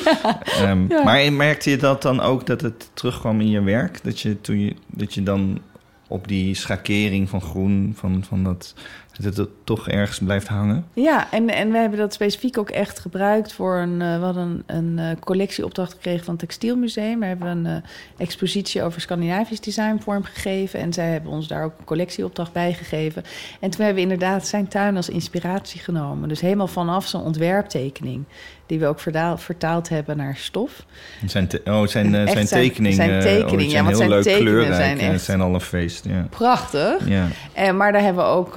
[0.61, 1.03] Ehm, Ja.
[1.03, 4.03] Maar merkte je dat dan ook dat het terugkwam in je werk?
[4.03, 5.59] Dat je, toen je, dat je dan
[6.07, 8.73] op die schakering van groen, van, van dat,
[9.19, 10.85] dat het toch ergens blijft hangen?
[10.93, 14.01] Ja, en, en we hebben dat specifiek ook echt gebruikt voor een...
[14.01, 17.19] eh, we hadden een, een eh, collectieopdracht gekregen van het Textielmuseum.
[17.19, 20.79] Daar hebben we een eh, expositie over Scandinavisch design vormgegeven.
[20.79, 23.23] En zij hebben ons daar ook een collectieopdracht bij gegeven.
[23.59, 26.29] En toen hebben we inderdaad zijn tuin als inspiratie genomen.
[26.29, 28.23] Dus helemaal vanaf zijn ontwerptekening.
[28.65, 30.85] Die we ook verdaal- vertaald hebben naar stof.
[31.25, 32.95] Zijn te- oh, zijn, eh, Echt zijn zijn- tekeningen.
[32.95, 34.73] zijn oh, tekeningen, ja, zijn want heel zijn leuk kleurrijk.
[34.75, 36.05] zijn echt- zijn al een feest.
[36.05, 36.27] Ja.
[36.29, 37.07] Prachtig.
[37.07, 37.27] Ja.
[37.53, 38.55] En, maar daar hebben we ook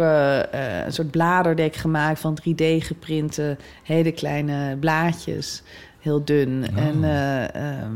[0.86, 5.62] een soort bladerdek gemaakt van 3D geprinte, hele kleine blaadjes,
[6.00, 6.64] heel dun.
[6.76, 6.82] Oh.
[6.82, 7.92] En, eh, ehm,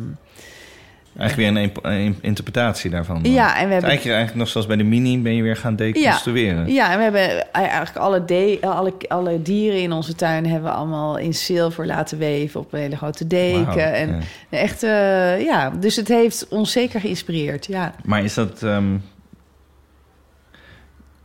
[1.18, 3.20] Eigenlijk weer een, interpretatie daarvan.
[3.22, 3.88] ja, en we Dus hebben.
[3.88, 6.72] eigenlijk, eigenlijk nog zoals bij de mini ben je weer gaan deconstrueren.
[6.72, 10.76] Ja, en we hebben eigenlijk alle, de, alle, alle dieren in onze tuin hebben we
[10.76, 13.94] allemaal in zilver laten weven op een hele grote deken.
[13.94, 14.08] En
[14.48, 14.58] ja.
[14.58, 17.66] echt, eh, ja, dus het heeft ons zeker geïnspireerd.
[17.66, 18.62] Ja, Maar is dat...
[18.62, 18.96] ehm,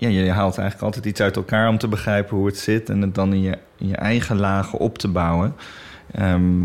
[0.03, 2.89] Ja, je haalt eigenlijk altijd iets uit elkaar om te begrijpen hoe het zit...
[2.89, 5.55] en het dan in je, in je eigen lagen op te bouwen.
[6.11, 6.63] Ehm,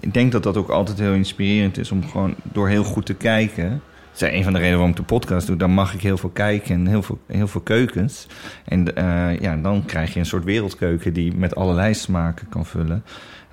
[0.00, 3.14] ik denk dat dat ook altijd heel inspirerend is om gewoon door heel goed te
[3.14, 3.82] kijken...
[4.12, 5.56] Dat is een van de redenen waarom ik de podcast doe.
[5.56, 8.26] Dan mag ik heel veel kijken en heel veel, heel veel keukens.
[8.64, 13.04] En eh, ja, dan krijg je een soort wereldkeuken die met allerlei smaken kan vullen.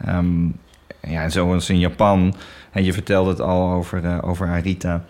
[0.05, 0.47] Ehm,
[1.01, 2.35] ja, zoals in Japan.
[2.71, 5.03] En je vertelde het al over, eh, over Arita,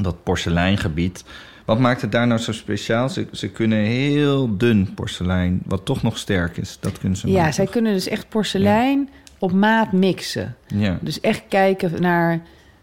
[0.00, 1.24] dat porseleingebied.
[1.72, 3.08] Wat maakt het daar nou zo speciaal?
[3.08, 6.78] Ze, ze kunnen heel dun porselein, wat toch nog sterk is.
[6.80, 7.54] Dat kunnen ze ja maken.
[7.54, 9.08] zij kunnen dus echt porselein
[9.38, 10.56] op maat mixen.
[10.66, 12.42] Ja, Dus echt kijken naar,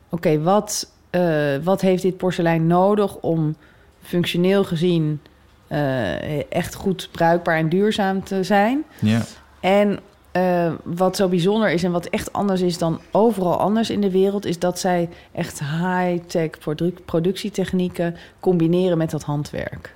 [0.10, 3.56] oké, wat, eh, wat heeft dit porselein nodig om
[4.02, 5.22] functioneel gezien
[5.68, 8.84] eh, echt goed bruikbaar en duurzaam te zijn?
[9.00, 9.22] ja,
[9.60, 10.00] En
[10.40, 14.12] eh, wat zo bijzonder is en wat echt anders is dan overal anders in de
[14.12, 19.94] wereld, is dat zij echt high-tech produ- productietechnieken combineren met dat handwerk.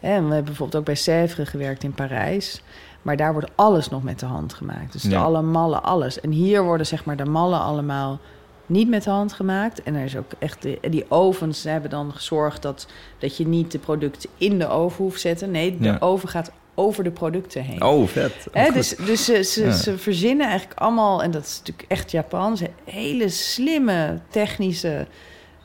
[0.00, 2.62] En we hebben bijvoorbeeld ook bij Sèvres gewerkt in Parijs.
[3.02, 4.92] Maar daar wordt alles nog met de hand gemaakt.
[4.92, 6.20] Dus de alle mallen, alles.
[6.20, 8.18] En hier worden zeg maar de mallen allemaal
[8.66, 9.82] niet met de hand gemaakt.
[9.82, 12.86] En er is ook echt de, die ovens hebben dan gezorgd dat,
[13.18, 15.50] dat je niet de producten in de oven hoeft zetten.
[15.50, 15.96] Nee, de Ja.
[16.00, 17.82] oven gaat over de producten heen.
[17.82, 18.32] Oh, vet.
[18.52, 19.72] Oh, dus dus ze, ze, Ja.
[19.72, 25.06] ze verzinnen eigenlijk allemaal, en dat is natuurlijk echt Japans, hele slimme technische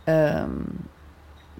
[0.03, 0.49] ehm,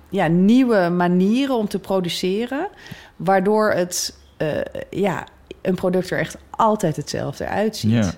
[0.10, 2.68] ja, nieuwe manieren om te produceren.
[3.16, 4.47] Waardoor het eh,
[4.89, 5.28] ja,
[5.62, 7.91] een product er echt altijd hetzelfde uitziet.
[7.91, 8.12] Ja.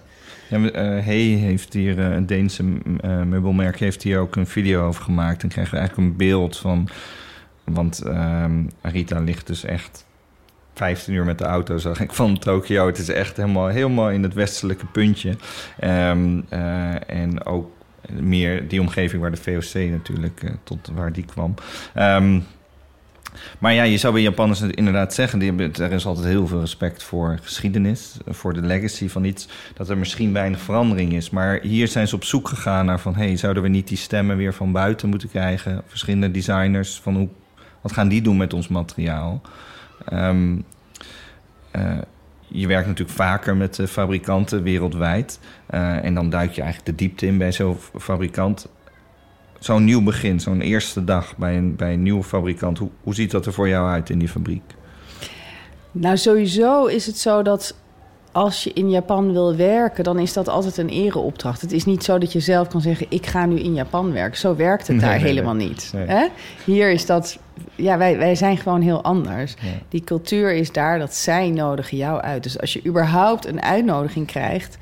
[0.49, 2.63] Ja, eh, Hey heeft hier, eh, een Deense
[3.25, 5.43] meubelmerk, heeft hier ook een video over gemaakt.
[5.43, 6.89] En krijgen we eigenlijk een beeld van.
[7.63, 10.05] Want ehm Arita ligt dus echt
[10.75, 12.85] 15 uur met de auto, zag ik van Tokio.
[12.85, 15.35] Het is echt helemaal, helemaal in het westelijke puntje.
[15.79, 17.71] Ehm, eh, en ook
[18.19, 21.53] meer die omgeving waar de VOC natuurlijk eh, tot waar die kwam.
[21.93, 22.39] Ehm,
[23.59, 25.39] maar ja, je zou bij Japanners inderdaad zeggen...
[25.39, 28.17] Die er is altijd heel veel respect voor geschiedenis...
[28.27, 29.47] voor de legacy van iets...
[29.73, 31.29] dat er misschien weinig verandering is.
[31.29, 33.15] Maar hier zijn ze op zoek gegaan naar van...
[33.15, 35.81] hey, zouden we niet die stemmen weer van buiten moeten krijgen?
[35.87, 37.29] Verschillende designers, van hoe,
[37.81, 39.41] wat gaan die doen met ons materiaal?
[40.05, 40.57] Ehm,
[41.71, 41.97] eh,
[42.47, 45.39] je werkt natuurlijk vaker met eh, fabrikanten wereldwijd.
[45.65, 48.67] Eh, en dan duik je eigenlijk de diepte in bij zo'n fabrikant
[49.59, 52.77] zo'n nieuw begin, zo'n eerste dag bij een, bij een nieuwe fabrikant.
[52.77, 54.63] Hoe, hoe ziet dat er voor jou uit in die fabriek?
[55.91, 57.75] Nou, sowieso is het zo dat
[58.35, 61.61] als je in Japan wil werken, dan is dat altijd een ereopdracht.
[61.61, 64.37] Het is niet zo dat je zelf kan zeggen: ik ga nu in Japan werken.
[64.39, 65.67] Zo werkt het Nee, daar nee, helemaal nee.
[65.67, 65.93] niet.
[65.95, 66.25] Hè?
[66.65, 67.37] Hier is dat.
[67.75, 69.53] Ja, wij, wij zijn gewoon heel anders.
[69.61, 69.67] Ja.
[69.89, 72.43] Die cultuur is daar dat zij nodigen jou uit.
[72.43, 74.77] Dus als je überhaupt een uitnodiging krijgt,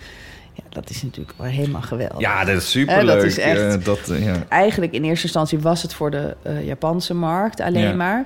[0.54, 2.20] ja, dat is natuurlijk wel helemaal geweldig.
[2.20, 3.08] Ja, dat is Eh, superleuk.
[3.16, 4.36] dat is echt- dat, ja.
[4.50, 7.94] Eigenlijk in eerste instantie was het voor de eh, Japanse markt alleen Ja.
[7.96, 8.26] maar.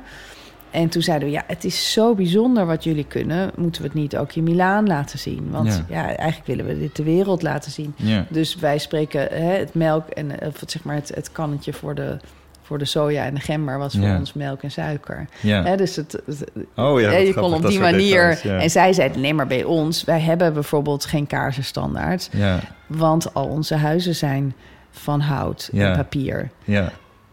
[0.71, 3.51] En toen zeiden we, ja, het is zo bijzonder wat jullie kunnen.
[3.55, 5.47] Moeten we het niet ook in Milaan laten zien?
[5.51, 6.01] Want Ja.
[6.01, 7.93] ja, eigenlijk willen we dit de wereld laten zien.
[7.95, 8.25] Ja.
[8.29, 11.73] Dus wij spreken hè, het melk en eh, of het, zeg maar het, het kannetje
[11.73, 12.17] voor de,
[12.61, 14.17] voor de soja en de gember was voor Ja.
[14.17, 15.27] ons melk en suiker.
[15.41, 15.63] Ja.
[15.63, 17.99] Hè, dus het, het- Oh ja, je kon op die manier.
[18.29, 18.57] details, ja.
[18.59, 22.29] En zij zeiden, nee, maar bij ons, wij hebben bijvoorbeeld geen kaarsen standaard.
[22.31, 24.53] Ja, Want al onze huizen zijn
[24.91, 25.89] van hout Ja.
[25.91, 26.49] en papier.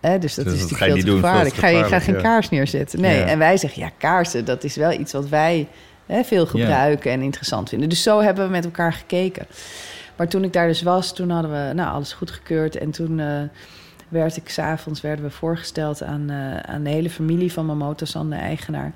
[0.04, 1.54] Hè, dus dat Dus is dat natuurlijk veel te veel gevaarlijk.
[1.54, 3.00] Ga je, ga geen kaars neerzetten.
[3.00, 5.68] Nee, en wij zeggen, ja, kaarsen, dat is wel iets wat wij
[6.06, 7.88] hè, veel gebruiken en interessant vinden.
[7.88, 9.46] Dus zo hebben we met elkaar gekeken.
[10.16, 12.76] Maar toen ik daar dus was, toen hadden we nou, alles goedgekeurd.
[12.76, 13.42] En toen eh,
[14.08, 18.36] werd ik s'avonds werden we voorgesteld aan, eh, aan de hele familie van Mamoto-san, de
[18.36, 18.92] eigenaar.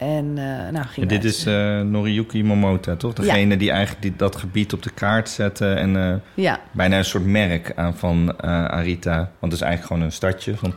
[0.00, 3.12] En eh nou, ging dit is eh, Noriyuki Momota, toch?
[3.12, 7.04] Degene die eigenlijk die, dat gebied op de kaart zette en eh, Ja, bijna een
[7.04, 9.16] soort merk aan van Arita.
[9.16, 10.74] Want het is eigenlijk gewoon een stadje van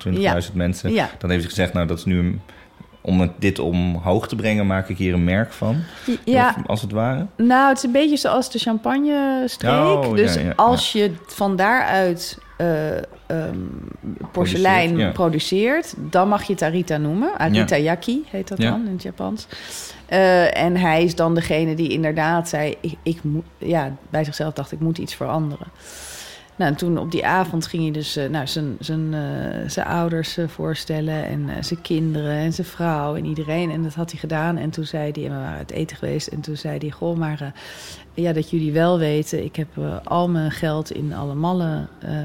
[0.47, 0.93] 20.000 mensen.
[0.95, 2.41] Dan heeft hij gezegd, nou dat is nu een,
[3.01, 5.76] om het, dit omhoog te brengen, maak ik hier een merk van.
[6.26, 7.26] ja Of, als het ware.
[7.38, 9.71] Nou, het is een beetje zoals de champagne-streek.
[9.71, 13.57] Oh, ja, dus als je van daaruit ehm,
[14.31, 15.11] porselein Produceert, ja.
[15.11, 17.37] produceert, dan mag je het Arita noemen.
[17.37, 18.69] Arita Yaki heet dat Ja.
[18.69, 19.47] dan in het Japans.
[20.05, 24.53] Eh, en hij is dan degene die inderdaad zei: ik, ik moet, ja, bij zichzelf
[24.53, 25.67] dacht ik moet iets veranderen.
[26.55, 29.15] Nou, en toen op die avond ging hij dus eh, nou, zijn, zijn,
[29.67, 33.71] zijn ouders voorstellen en zijn kinderen en zijn vrouw en iedereen.
[33.71, 34.57] En dat had hij gedaan.
[34.57, 37.17] En toen zei hij, en we waren uit eten geweest, en toen zei hij, goh,
[37.17, 37.53] maar
[38.14, 42.20] ja, dat jullie wel weten, ik heb eh, al mijn geld in alle mallen eh,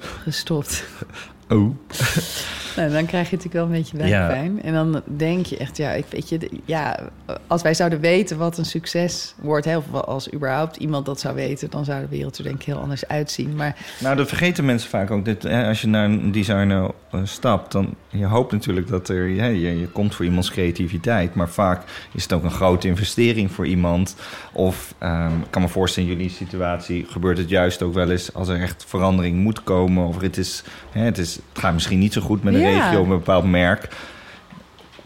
[0.00, 0.84] gestopt.
[1.50, 1.76] Oh.
[2.76, 4.62] Nou, dan krijg je natuurlijk wel een beetje buikpijn.
[4.62, 6.98] En dan denk je echt, ja, ik weet je, ja,
[7.46, 11.34] als wij zouden weten wat een succes wordt, hè, of als überhaupt iemand dat zou
[11.34, 13.56] weten, dan zou de wereld er denk ik heel anders uitzien.
[13.56, 15.24] Maar Nou, dat vergeten mensen vaak ook.
[15.24, 19.36] Dit, hè, als je naar een designer eh, stapt, dan je hoopt natuurlijk dat er...
[19.36, 21.82] hè, je, je komt voor iemands creativiteit, maar vaak
[22.12, 24.16] is het ook een grote investering voor iemand.
[24.52, 28.34] Of, ehm, ik kan me voorstellen, in jullie situatie gebeurt het juist ook wel eens...
[28.34, 30.06] als er echt verandering moet komen.
[30.06, 32.66] Of het, is, hè, het, is, het gaat misschien niet zo goed met een Ja.
[32.66, 33.88] regio, met een bepaald merk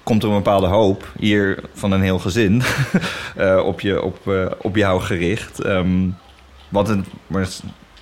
[0.02, 2.62] komt er een bepaalde hoop hier van een heel gezin
[3.36, 5.60] eh, op, je, op, eh, op jou gericht.
[5.60, 6.08] Ehm,
[6.68, 7.48] wat een, maar ik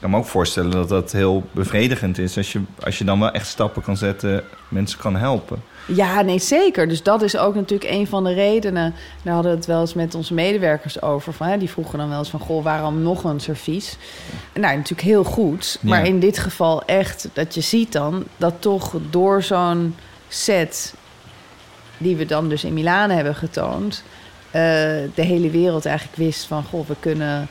[0.00, 3.30] kan me ook voorstellen dat dat heel bevredigend is als je, als je dan wel
[3.30, 5.62] echt stappen kan zetten, mensen kan helpen.
[5.86, 6.88] Ja, nee, zeker.
[6.88, 8.94] Dus dat is ook natuurlijk een van de redenen.
[9.22, 11.32] Daar hadden we het wel eens met onze medewerkers over.
[11.32, 13.96] Van, hè, die vroegen dan wel eens van, goh, waarom nog een servies?
[14.54, 15.78] Nou, natuurlijk heel goed.
[15.80, 15.88] Ja.
[15.88, 18.24] Maar in dit geval echt dat je ziet dan...
[18.36, 19.96] dat toch door zo'n
[20.28, 20.94] set...
[21.98, 24.02] die we dan dus in Milaan hebben getoond...
[24.50, 24.60] eh,
[25.14, 26.64] de hele wereld eigenlijk wist van...
[26.64, 27.48] goh, we kunnen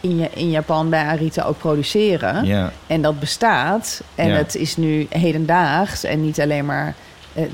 [0.00, 2.44] in, in Japan bij Arita ook produceren.
[2.44, 4.02] Ja, En dat bestaat.
[4.14, 4.34] En Ja.
[4.36, 6.04] het is nu hedendaags.
[6.04, 6.94] En niet alleen maar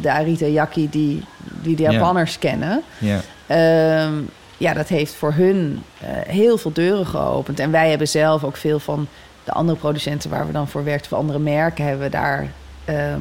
[0.01, 1.23] de Arita Yaki die,
[1.63, 1.91] die de Ja.
[1.91, 2.83] Japanners kennen.
[2.99, 4.13] ja, Ehm,
[4.59, 7.61] ja, dat heeft voor hun eh, heel veel deuren geopend.
[7.61, 9.07] En wij hebben zelf ook veel van
[9.45, 12.47] de andere producenten waar we dan voor werkten, voor andere merken, hebben we daar
[12.85, 13.21] ehm,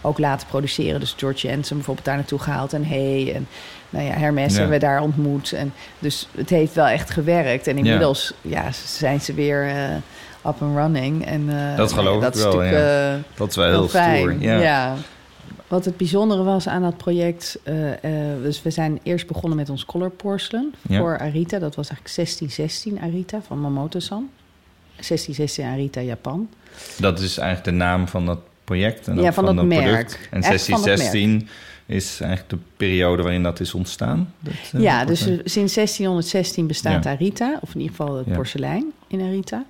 [0.00, 1.00] ook laten produceren.
[1.00, 2.72] Dus George Jensen bijvoorbeeld daar naartoe gehaald.
[2.72, 3.48] En Hey en
[3.90, 4.58] nou ja, Hermes Ja.
[4.58, 5.52] hebben we daar ontmoet.
[5.52, 7.66] En dus het heeft wel echt gewerkt.
[7.66, 8.64] En inmiddels ja.
[8.86, 11.26] zijn ze weer eh, up and running.
[11.26, 13.10] En, eh, Dat geloof dat ik is wel, ja.
[13.12, 14.18] eh, dat is wel heel heel fijn.
[14.18, 14.40] stoer.
[14.42, 14.94] Ja.
[15.68, 17.58] Wat het bijzondere was aan dat project...
[17.62, 20.98] eh, eh, dus we zijn eerst begonnen met ons color porcelain Ja.
[20.98, 21.58] voor Arita.
[21.58, 24.28] Dat was eigenlijk 1616 Arita van Mamoto-san.
[24.94, 26.48] 1616 Arita Japan.
[26.98, 29.82] Dat is eigenlijk de naam van dat project en Ja, van dat product.
[29.82, 30.10] merk.
[30.30, 31.48] En van dat 1616
[31.86, 34.32] is eigenlijk de periode waarin dat is ontstaan.
[34.40, 37.10] Dat, eh, ja, dus sinds 1616 bestaat Ja.
[37.10, 37.58] Arita.
[37.60, 39.64] Of in ieder geval het porselein in Arita.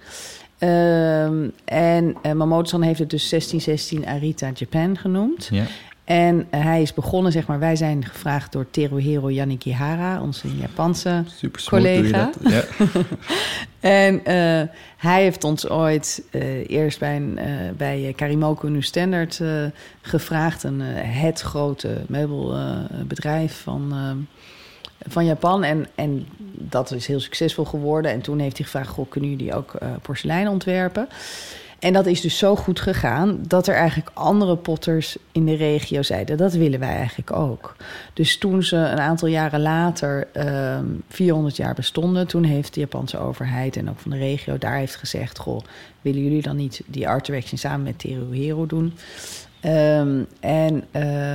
[0.59, 5.49] Ehm, en Mamoto-san heeft het dus 1616 Arita Japan genoemd.
[5.51, 5.65] ja.
[6.07, 11.23] En eh, hij is begonnen, zeg maar, wij zijn gevraagd door Teruhiro Yanikihara, onze Japanse
[11.27, 12.33] Super smooth doe je collega.
[12.41, 12.53] dat.
[12.53, 12.65] Ja.
[13.81, 17.39] En eh, hij heeft ons ooit eh, eerst bij, een,
[17.77, 19.41] bij Karimoku New Standard
[20.01, 20.63] gevraagd.
[20.63, 23.95] Een, het grote meubelbedrijf van,
[25.09, 25.65] van Japan.
[25.65, 28.11] En, en dat is heel succesvol geworden.
[28.11, 31.09] En toen heeft hij gevraagd, goh, kunnen jullie ook porselein ontwerpen?
[31.79, 36.03] En dat is dus zo goed gegaan dat er eigenlijk andere potters in de regio
[36.03, 37.77] zeiden: dat willen wij eigenlijk ook.
[38.13, 40.29] Dus toen ze een aantal jaren later,
[40.77, 44.77] um, 400 jaar bestonden, toen heeft de Japanse overheid en ook van de regio daar
[44.77, 45.61] heeft gezegd: Goh,
[46.01, 48.95] willen jullie dan niet die art direction samen met Teruhero doen?
[49.65, 50.85] Um, en.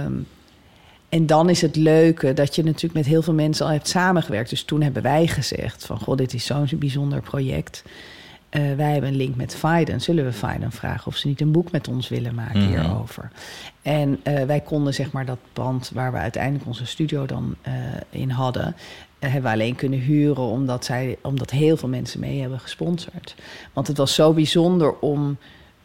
[0.06, 0.28] Um,
[1.10, 4.50] en dan is het leuke dat je natuurlijk met heel veel mensen al hebt samengewerkt.
[4.50, 6.00] Dus toen hebben wij gezegd van...
[6.00, 7.84] goh, dit is zo'n bijzonder project.
[8.52, 10.02] Uh, wij hebben een link met Fiden.
[10.02, 12.82] Zullen we Fiden vragen of ze niet een boek met ons willen maken mm -hmm.
[12.82, 13.32] hierover?
[13.82, 17.74] En uh, wij konden zeg maar dat pand waar we uiteindelijk onze studio dan uh,
[18.10, 18.76] in hadden...
[19.20, 23.36] hebben we alleen kunnen huren omdat, zij, omdat heel veel mensen mee hebben gesponsord.
[23.74, 25.38] Want het was zo bijzonder om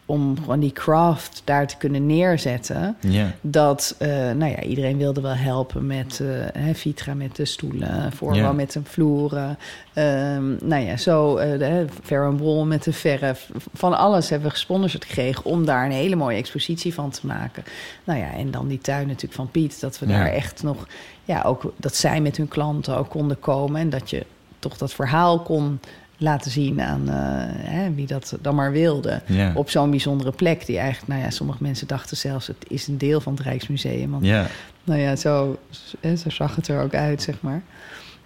[0.07, 2.97] om gewoon die craft daar te kunnen neerzetten.
[3.01, 3.33] Ja.
[3.41, 8.53] Dat, uh, nou ja, iedereen wilde wel helpen met uh, Vitra met de stoelen, Voorbouw
[8.53, 9.59] met de vloeren.
[9.95, 13.51] Um, nou ja, zo uh, met de verf.
[13.75, 17.65] Van alles hebben we gesponsord gekregen om daar een hele mooie expositie van te maken.
[18.05, 19.81] Nou ja, en dan die tuin natuurlijk van Piet.
[19.81, 20.87] Dat we daar echt nog,
[21.25, 23.81] ja, ook dat zij met hun klanten ook konden komen.
[23.81, 24.27] En dat je
[24.59, 25.81] toch dat verhaal kon
[26.19, 27.15] laten zien aan uh,
[27.71, 29.23] hè, wie dat dan maar wilde.
[29.27, 29.53] Ja.
[29.55, 32.99] Op zo'n bijzondere plek die eigenlijk, nou ja, sommige mensen dachten zelfs het is een
[32.99, 34.11] deel van het Rijksmuseum.
[34.11, 34.47] Want, Ja.
[34.85, 35.59] nou ja, zo,
[36.17, 37.63] zo zag het er ook uit, zeg maar.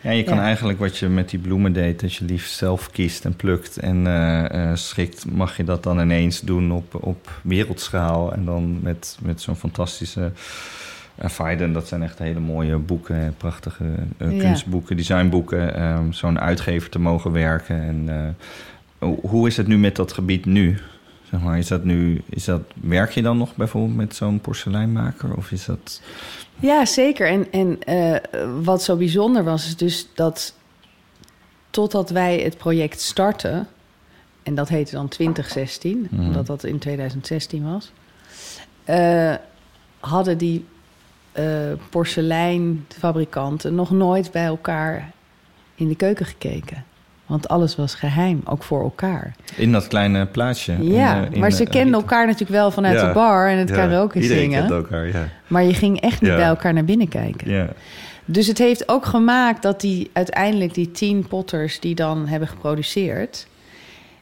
[0.00, 0.42] ja, je kan Ja.
[0.42, 4.06] eigenlijk wat je met die bloemen deed, dat je liefst zelf kiest en plukt en
[4.06, 8.32] eh, eh, schikt, mag je dat dan ineens doen op, op wereldschaal.
[8.32, 10.32] En dan met, met zo'n fantastische
[11.22, 13.84] uh, Fiden, dat zijn echt hele mooie boeken, prachtige
[14.18, 14.38] uh, Ja.
[14.42, 17.82] kunstboeken, designboeken, ehm, zo'n uitgever te mogen werken.
[17.82, 18.08] En
[18.98, 20.78] eh, hoe- is het nu met dat gebied nu?
[21.30, 25.34] Zeg maar, is dat nu, is dat, werk je dan nog bijvoorbeeld met zo'n porseleinmaker?
[25.36, 26.02] Of is dat...
[26.58, 27.26] Ja, zeker.
[27.28, 28.16] En, en uh,
[28.62, 30.54] wat zo bijzonder was, is dus dat
[31.70, 33.66] totdat wij het project starten,
[34.42, 36.22] en dat heette dan 2016, Mhm.
[36.24, 37.92] omdat dat in 2016 was,
[38.90, 39.34] uh,
[40.00, 40.64] hadden die
[41.90, 45.10] porseleinfabrikanten nog nooit bij elkaar
[45.74, 46.84] in de keuken gekeken.
[47.26, 49.34] Want alles was geheim, ook voor elkaar.
[49.56, 50.72] In dat kleine plaatsje.
[50.80, 53.06] Ja, in, uh, in, maar ze kenden elkaar natuurlijk wel vanuit Ja.
[53.06, 54.58] de bar en het Ja, karaoke Iedereen zingen.
[54.60, 55.28] kent elkaar, ja.
[55.46, 56.36] Maar je ging echt niet Ja.
[56.36, 57.50] bij elkaar naar binnen kijken.
[57.50, 57.68] ja.
[58.24, 63.46] Dus het heeft ook gemaakt dat die uiteindelijk die tien potters die dan hebben geproduceerd,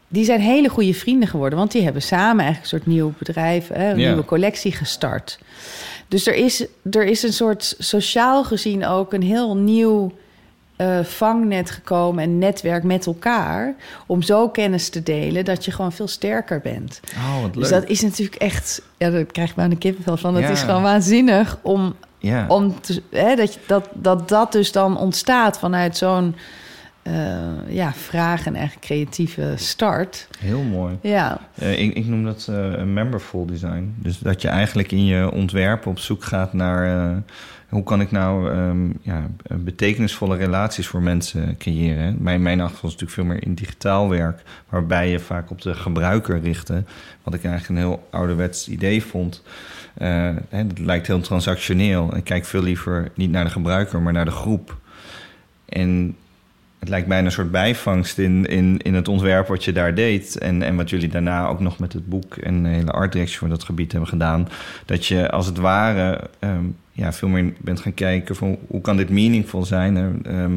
[0.09, 1.59] die zijn hele goede vrienden geworden.
[1.59, 5.39] Want die hebben samen eigenlijk een soort nieuw bedrijf, hè, een nieuwe collectie gestart.
[6.09, 10.13] Dus er is, er is een soort sociaal gezien ook een heel nieuw
[10.77, 13.75] eh, vangnet gekomen en netwerk met elkaar.
[14.07, 17.01] Om zo kennis te delen dat je gewoon veel sterker bent.
[17.17, 17.63] Oh, wat leuk.
[17.63, 20.35] Dus dat is natuurlijk echt, ja, daar krijg ik bijna een kippenvel van.
[20.35, 20.49] Dat Ja.
[20.49, 22.45] is gewoon waanzinnig om ja.
[22.49, 26.35] om te, hè, dat, dat, dat dat dus dan ontstaat vanuit zo'n
[27.09, 30.29] eh, ja, vraag en eigenlijk creatieve start.
[30.39, 30.99] Heel mooi.
[31.01, 33.95] Ja, Eh, ik, ik noem dat eh, een memberful design.
[33.97, 37.23] Dus dat je eigenlijk in je ontwerp op zoek gaat naar...
[37.69, 42.17] hoe kan ik nou ehm, ja, betekenisvolle relaties voor mensen creëren?
[42.21, 44.43] Mijn, mijn achtergrond is natuurlijk veel meer in digitaal werk...
[44.69, 46.85] waarbij je vaak op de gebruiker richtte.
[47.23, 49.43] Wat ik eigenlijk een heel ouderwets idee vond.
[50.49, 52.17] Het lijkt heel transactioneel.
[52.17, 54.77] Ik kijk veel liever niet naar de gebruiker, maar naar de groep.
[55.69, 56.17] En
[56.79, 60.39] het lijkt bijna een soort bijvangst in, in, in het ontwerp wat je daar deed.
[60.39, 63.39] En, en wat jullie daarna ook nog met het boek en de hele art direction
[63.39, 64.49] voor dat gebied hebben gedaan.
[64.85, 68.97] Dat je als het ware ehm, ja, veel meer bent gaan kijken van hoe kan
[68.97, 70.25] dit meaningful zijn.
[70.25, 70.57] Ehm,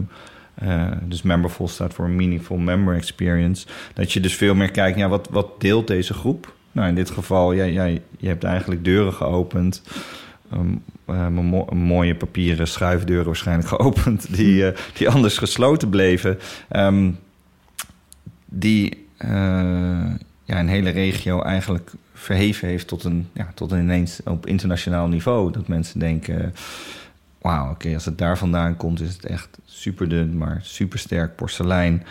[0.54, 3.68] eh, dus memberful staat voor meaningful member experience.
[3.94, 6.54] Dat je dus veel meer kijkt, ja, wat, wat deelt deze groep?
[6.72, 9.84] Nou, in dit geval, jij, jij, je hebt eigenlijk deuren geopend.
[10.54, 10.84] Um,
[11.34, 16.40] mo mooie papieren schuifdeuren waarschijnlijk geopend, die, uh, die anders gesloten bleven.
[16.76, 17.20] Um,
[18.46, 19.30] die uh,
[20.44, 25.08] ja, een hele regio eigenlijk verheven heeft tot een, ja, tot een ineens op internationaal
[25.08, 25.52] niveau.
[25.52, 26.54] Dat mensen denken:
[27.42, 31.00] wauw, oké, okay, als het daar vandaan komt, is het echt super dun, maar super
[31.00, 32.04] sterk porselein.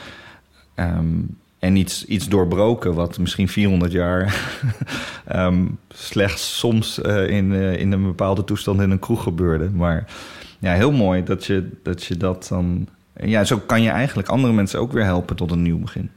[0.76, 4.50] Um, en iets, iets doorbroken, wat misschien 400 jaar
[5.32, 9.70] um, slechts soms uh, in, uh, in een bepaalde toestand in een kroeg gebeurde.
[9.70, 10.04] Maar
[10.58, 12.86] ja, heel mooi dat je dat, je dat dan.
[13.16, 16.10] Ja, zo kan je eigenlijk andere mensen ook weer helpen tot een nieuw begin.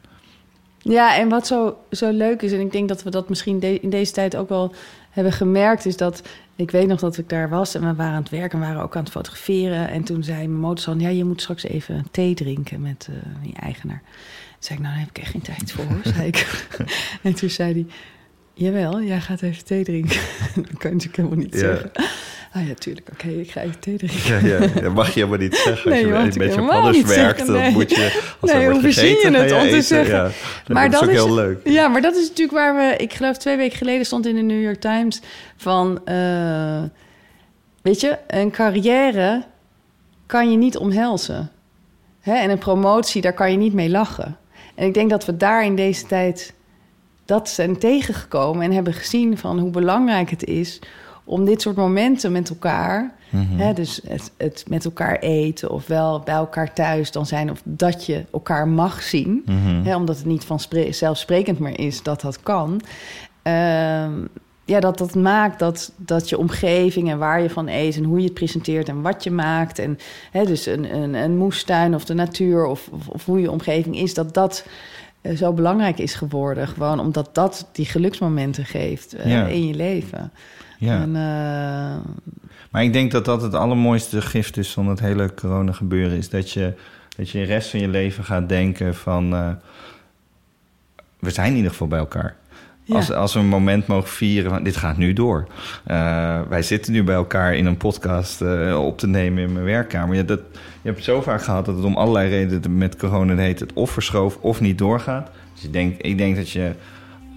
[0.77, 3.89] Ja, en wat zo, zo leuk is, en ik denk dat we dat misschien in
[3.89, 4.73] deze tijd ook wel
[5.09, 6.23] hebben gemerkt, is dat
[6.55, 8.81] ik weet nog dat ik daar was en we waren aan het werken en waren
[8.81, 9.89] ook aan het fotograferen.
[9.89, 13.55] En toen zei mijn motorsan, ja, je moet straks even thee drinken met uh, die
[13.55, 14.01] eigenaar.
[14.63, 16.67] Zei ik, nou, daar heb ik echt geen tijd voor, zei ik.
[17.23, 17.85] en toen zei hij,
[18.55, 20.19] Jawel, jij gaat even thee drinken.
[20.55, 21.59] dat kan je natuurlijk helemaal niet Ja.
[21.59, 21.91] zeggen.
[22.53, 23.09] Ah ja, tuurlijk.
[23.11, 24.47] Oké, ik ga even thee drinken.
[24.47, 25.73] Ja, ja, dat mag je helemaal niet zeggen.
[25.91, 27.71] Als Nee, je een beetje op helemaal alles niet werkt, zeggen, dan nee.
[27.71, 28.35] moet je...
[28.39, 30.15] Als Nee, hoe verzin je het om te zeggen?
[30.15, 30.31] Ja,
[30.67, 31.59] Maar dat is ook dat is- heel leuk.
[31.67, 32.95] Ja, maar dat is natuurlijk waar we...
[32.97, 35.21] Ik geloof twee weken geleden stond in de New York Times
[35.57, 36.01] van...
[36.05, 36.83] eh,
[37.81, 39.43] weet je, een carrière
[40.25, 41.51] kan je niet omhelzen.
[42.19, 42.33] Hè?
[42.35, 44.37] En een promotie, daar kan je niet mee lachen.
[44.75, 46.53] En ik denk dat we daar in deze tijd
[47.25, 48.63] dat zijn tegengekomen...
[48.63, 50.79] en hebben gezien van hoe belangrijk het is...
[51.23, 53.13] om dit soort momenten met elkaar...
[53.29, 53.57] Mhm.
[53.57, 57.51] Hè, dus het, het met elkaar eten of wel bij elkaar thuis dan zijn...
[57.51, 59.41] of dat je elkaar mag zien...
[59.45, 59.83] Mhm.
[59.83, 62.81] Hè, omdat het niet vanzelfsprekend meer is dat dat kan.
[63.41, 64.11] Ehm,
[64.65, 67.95] ja, dat dat maakt dat, dat je omgeving en waar je van eet...
[67.95, 69.79] en hoe je het presenteert en wat je maakt...
[69.79, 69.97] en
[70.31, 73.97] hè, dus een, een, een moestuin of de natuur of, of, of hoe je omgeving
[73.97, 74.13] is...
[74.13, 74.65] dat dat
[75.21, 76.67] eh, zo belangrijk is geworden.
[76.67, 79.45] Gewoon omdat dat die geluksmomenten geeft eh, Ja.
[79.45, 80.31] in je leven.
[80.77, 81.01] Ja.
[81.01, 82.11] En, eh,
[82.69, 86.17] Maar ik denk dat dat het allermooiste gift is van het hele corona gebeuren.
[86.17, 86.73] Is dat je,
[87.17, 89.29] dat je de rest van je leven gaat denken van...
[91.19, 92.35] we zijn in ieder geval bij elkaar.
[92.85, 92.95] Ja.
[92.95, 95.47] Als, als we een moment mogen vieren van dit gaat nu door.
[95.85, 99.65] Eh, wij zitten nu bij elkaar in een podcast eh, op te nemen in mijn
[99.65, 100.15] werkkamer.
[100.15, 103.35] Ja, dat, je hebt het zo vaak gehad dat het om allerlei redenen met corona
[103.35, 105.31] heet het of verschoof of niet doorgaat.
[105.53, 106.71] Dus je denkt, ik denk dat je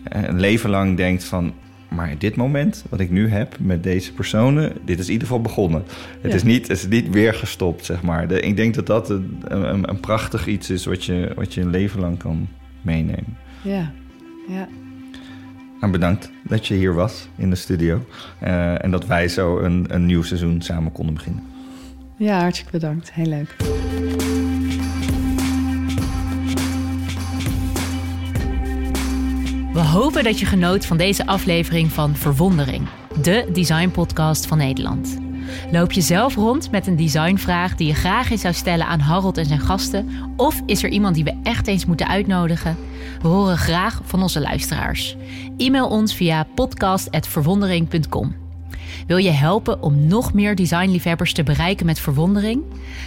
[0.04, 1.52] eh, een leven lang denkt van...
[1.88, 4.72] maar dit moment wat ik nu heb met deze personen...
[4.84, 5.82] dit is in ieder geval begonnen.
[6.20, 6.36] Het, Ja.
[6.36, 8.28] is, niet, het is niet weer gestopt, zeg maar.
[8.28, 10.84] De, ik denk dat dat een, een, een prachtig iets is...
[10.86, 12.48] Wat je, wat je een leven lang kan
[12.82, 13.36] meenemen.
[13.62, 13.92] ja,
[14.48, 14.68] ja.
[15.80, 18.04] Nou, bedankt dat je hier was in de studio.
[18.38, 21.42] Eh, en dat wij zo een, een nieuw seizoen samen konden beginnen.
[22.16, 23.12] ja, hartstikke bedankt.
[23.12, 23.56] Heel leuk.
[29.72, 32.88] We hopen dat je genoot van deze aflevering van Verwondering,
[33.22, 35.25] de designpodcast van Nederland.
[35.70, 39.38] Loop je zelf rond met een designvraag die je graag eens zou stellen aan Harold
[39.38, 40.08] en zijn gasten?
[40.36, 42.76] Of is er iemand die we echt eens moeten uitnodigen?
[43.22, 45.16] We horen graag van onze luisteraars.
[45.56, 48.34] E-mail ons via podcast.verwondering.com.
[49.06, 52.62] Wil je helpen om nog meer designliefhebbers te bereiken met verwondering?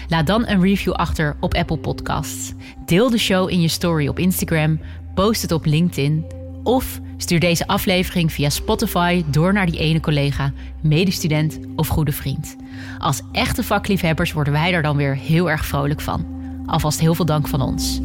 [0.08, 2.54] Laat dan een review achter op Apple Podcasts.
[2.86, 4.80] Deel de show in je story op Instagram,
[5.14, 6.26] post het op LinkedIn
[6.64, 10.52] of stuur deze aflevering via Spotify door naar die ene collega,
[10.82, 12.56] medestudent of goede vriend.
[13.00, 16.26] Als echte vakliefhebbers worden wij er dan weer heel erg vrolijk van.
[16.66, 18.02] Alvast heel veel dank van ons.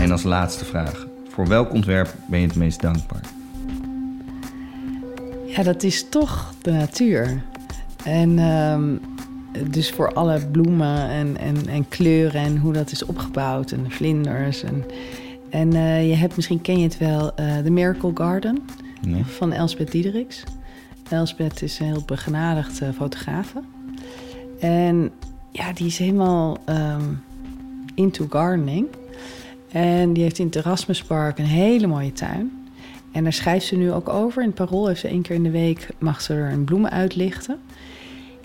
[0.00, 1.06] En als laatste vraag.
[1.28, 3.22] Voor welk ontwerp ben je het meest dankbaar?
[5.46, 7.42] Ja, dat is toch de natuur.
[8.04, 8.96] En ehm,
[9.70, 13.90] dus voor alle bloemen en, en, en kleuren en hoe dat is opgebouwd en de
[13.90, 14.62] vlinders.
[14.62, 14.84] En,
[15.50, 18.58] en eh, je hebt, misschien ken je het wel, eh The Miracle Garden
[19.00, 19.24] Nee?
[19.24, 20.44] van Elspeth Diederiks.
[21.10, 23.62] Elspeth is een heel begenadigd eh, fotografe.
[24.60, 25.10] En
[25.50, 27.12] ja, die is helemaal ehm,
[27.94, 28.86] into gardening.
[29.72, 32.68] En die heeft in het Erasmuspark een hele mooie tuin.
[33.12, 34.42] En daar schrijft ze nu ook over.
[34.42, 35.88] In het Parool heeft ze één keer in de week...
[35.98, 37.58] mag ze er een bloemen uitlichten.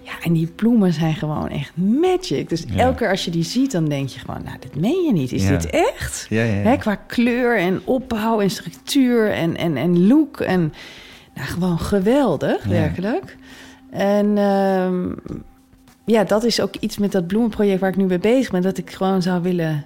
[0.06, 2.49] Ja, en die bloemen zijn gewoon echt magic.
[2.49, 2.76] Dus Ja.
[2.78, 4.43] elke keer als je die ziet, dan denk je gewoon...
[4.43, 5.32] nou, dit meen je niet.
[5.32, 5.49] Is Ja.
[5.49, 6.26] dit echt?
[6.30, 6.41] Ja.
[6.41, 10.39] Hè, qua kleur en opbouw en structuur en, en, en look.
[10.39, 10.74] En
[11.34, 13.38] nou, gewoon geweldig, werkelijk.
[13.89, 15.08] En ehm,
[16.06, 18.62] ja, dat is ook iets met dat bloemenproject waar ik nu mee bezig ben.
[18.62, 19.86] Dat ik gewoon zou willen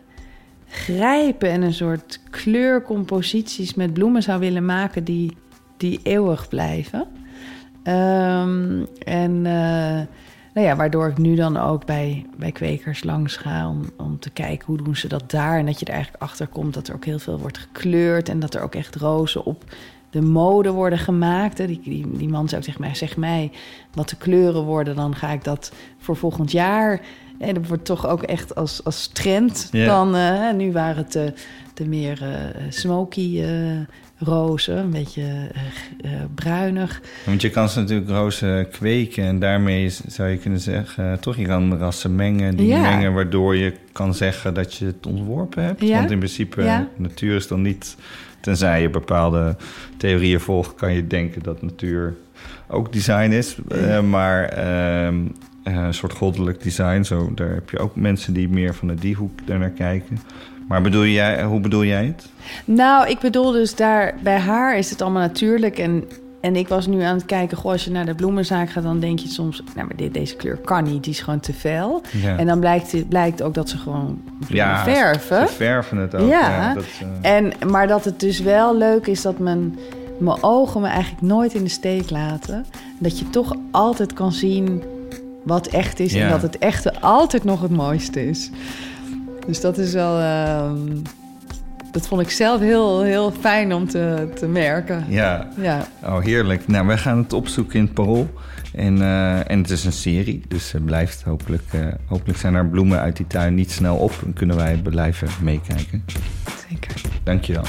[0.67, 5.37] grijpen en een soort kleurcomposities met bloemen zou willen maken die,
[5.77, 7.07] die eeuwig blijven.
[7.89, 10.07] Ehm, en eh,
[10.53, 14.29] nou ja, waardoor ik nu dan ook bij, bij kwekers langs ga om, om te
[14.29, 15.57] kijken hoe doen ze dat daar.
[15.57, 18.39] En dat je er eigenlijk achter komt dat er ook heel veel wordt gekleurd en
[18.39, 19.63] dat er ook echt rozen op
[20.09, 21.57] de mode worden gemaakt.
[21.57, 23.51] Die, die, die man ook tegen mij, zeg mij
[23.93, 27.01] wat de kleuren worden, dan ga ik dat voor volgend jaar.
[27.39, 29.69] En dat wordt toch ook echt als, als trend.
[29.71, 31.33] Dan, eh, nu waren het de,
[31.73, 33.49] de meer eh, smoky eh,
[34.17, 35.23] rozen, een beetje
[36.35, 37.01] bruinig.
[37.25, 41.19] Want je kan ze natuurlijk rozen kweken en daarmee zou je kunnen zeggen...
[41.19, 42.81] toch, je kan rassen mengen, die Ja.
[42.81, 43.13] mengen...
[43.13, 45.81] waardoor je kan zeggen dat je het ontworpen hebt.
[45.81, 45.97] Ja.
[45.97, 46.87] Want in principe, Ja.
[46.95, 47.95] natuur is dan niet...
[48.41, 49.55] tenzij je bepaalde
[49.97, 50.75] theorieën volgt...
[50.75, 52.15] kan je denken dat natuur
[52.67, 53.57] ook design is.
[54.09, 57.03] Maar ehm, eh, een soort goddelijk design...
[57.03, 60.19] Zo, daar heb je ook mensen die meer vanuit die hoek daarnaar kijken.
[60.67, 62.29] Maar bedoel jij, hoe bedoel jij het?
[62.65, 65.77] Nou, ik bedoel dus daar bij haar is het allemaal natuurlijk.
[65.77, 66.03] En
[66.41, 68.99] en ik was nu aan het kijken, goh, als je naar de bloemenzaak gaat, dan
[68.99, 72.01] denk je soms, nou, maar dit, deze kleur kan niet, die is gewoon te fel.
[72.11, 72.37] Ja.
[72.37, 75.47] En dan blijkt, blijkt ook dat ze gewoon Ja, verven.
[75.47, 76.29] Ze verven het ook.
[76.29, 76.73] Ja.
[76.73, 76.83] dat,
[77.21, 79.79] eh, En, maar dat het dus wel leuk is dat mijn,
[80.19, 82.65] mijn ogen me eigenlijk nooit in de steek laten.
[82.99, 84.83] Dat je toch altijd kan zien
[85.49, 86.13] wat echt is.
[86.13, 86.23] Ja.
[86.23, 88.49] En dat het echte altijd nog het mooiste is.
[89.47, 90.19] Dus dat is wel...
[90.19, 90.77] ehm,
[91.91, 95.05] dat vond ik zelf heel, heel fijn om te, te merken.
[95.07, 95.47] ja.
[95.61, 96.67] Ja, Oh, heerlijk.
[96.67, 98.29] Nou, wij gaan het opzoeken in het Parool.
[98.73, 101.63] En, eh, en het is een serie, dus het blijft hopelijk...
[101.71, 104.11] eh, hopelijk zijn er bloemen uit die tuin niet snel op...
[104.25, 106.03] en kunnen wij blijven meekijken.
[106.69, 107.01] zeker.
[107.23, 107.63] Dank je wel.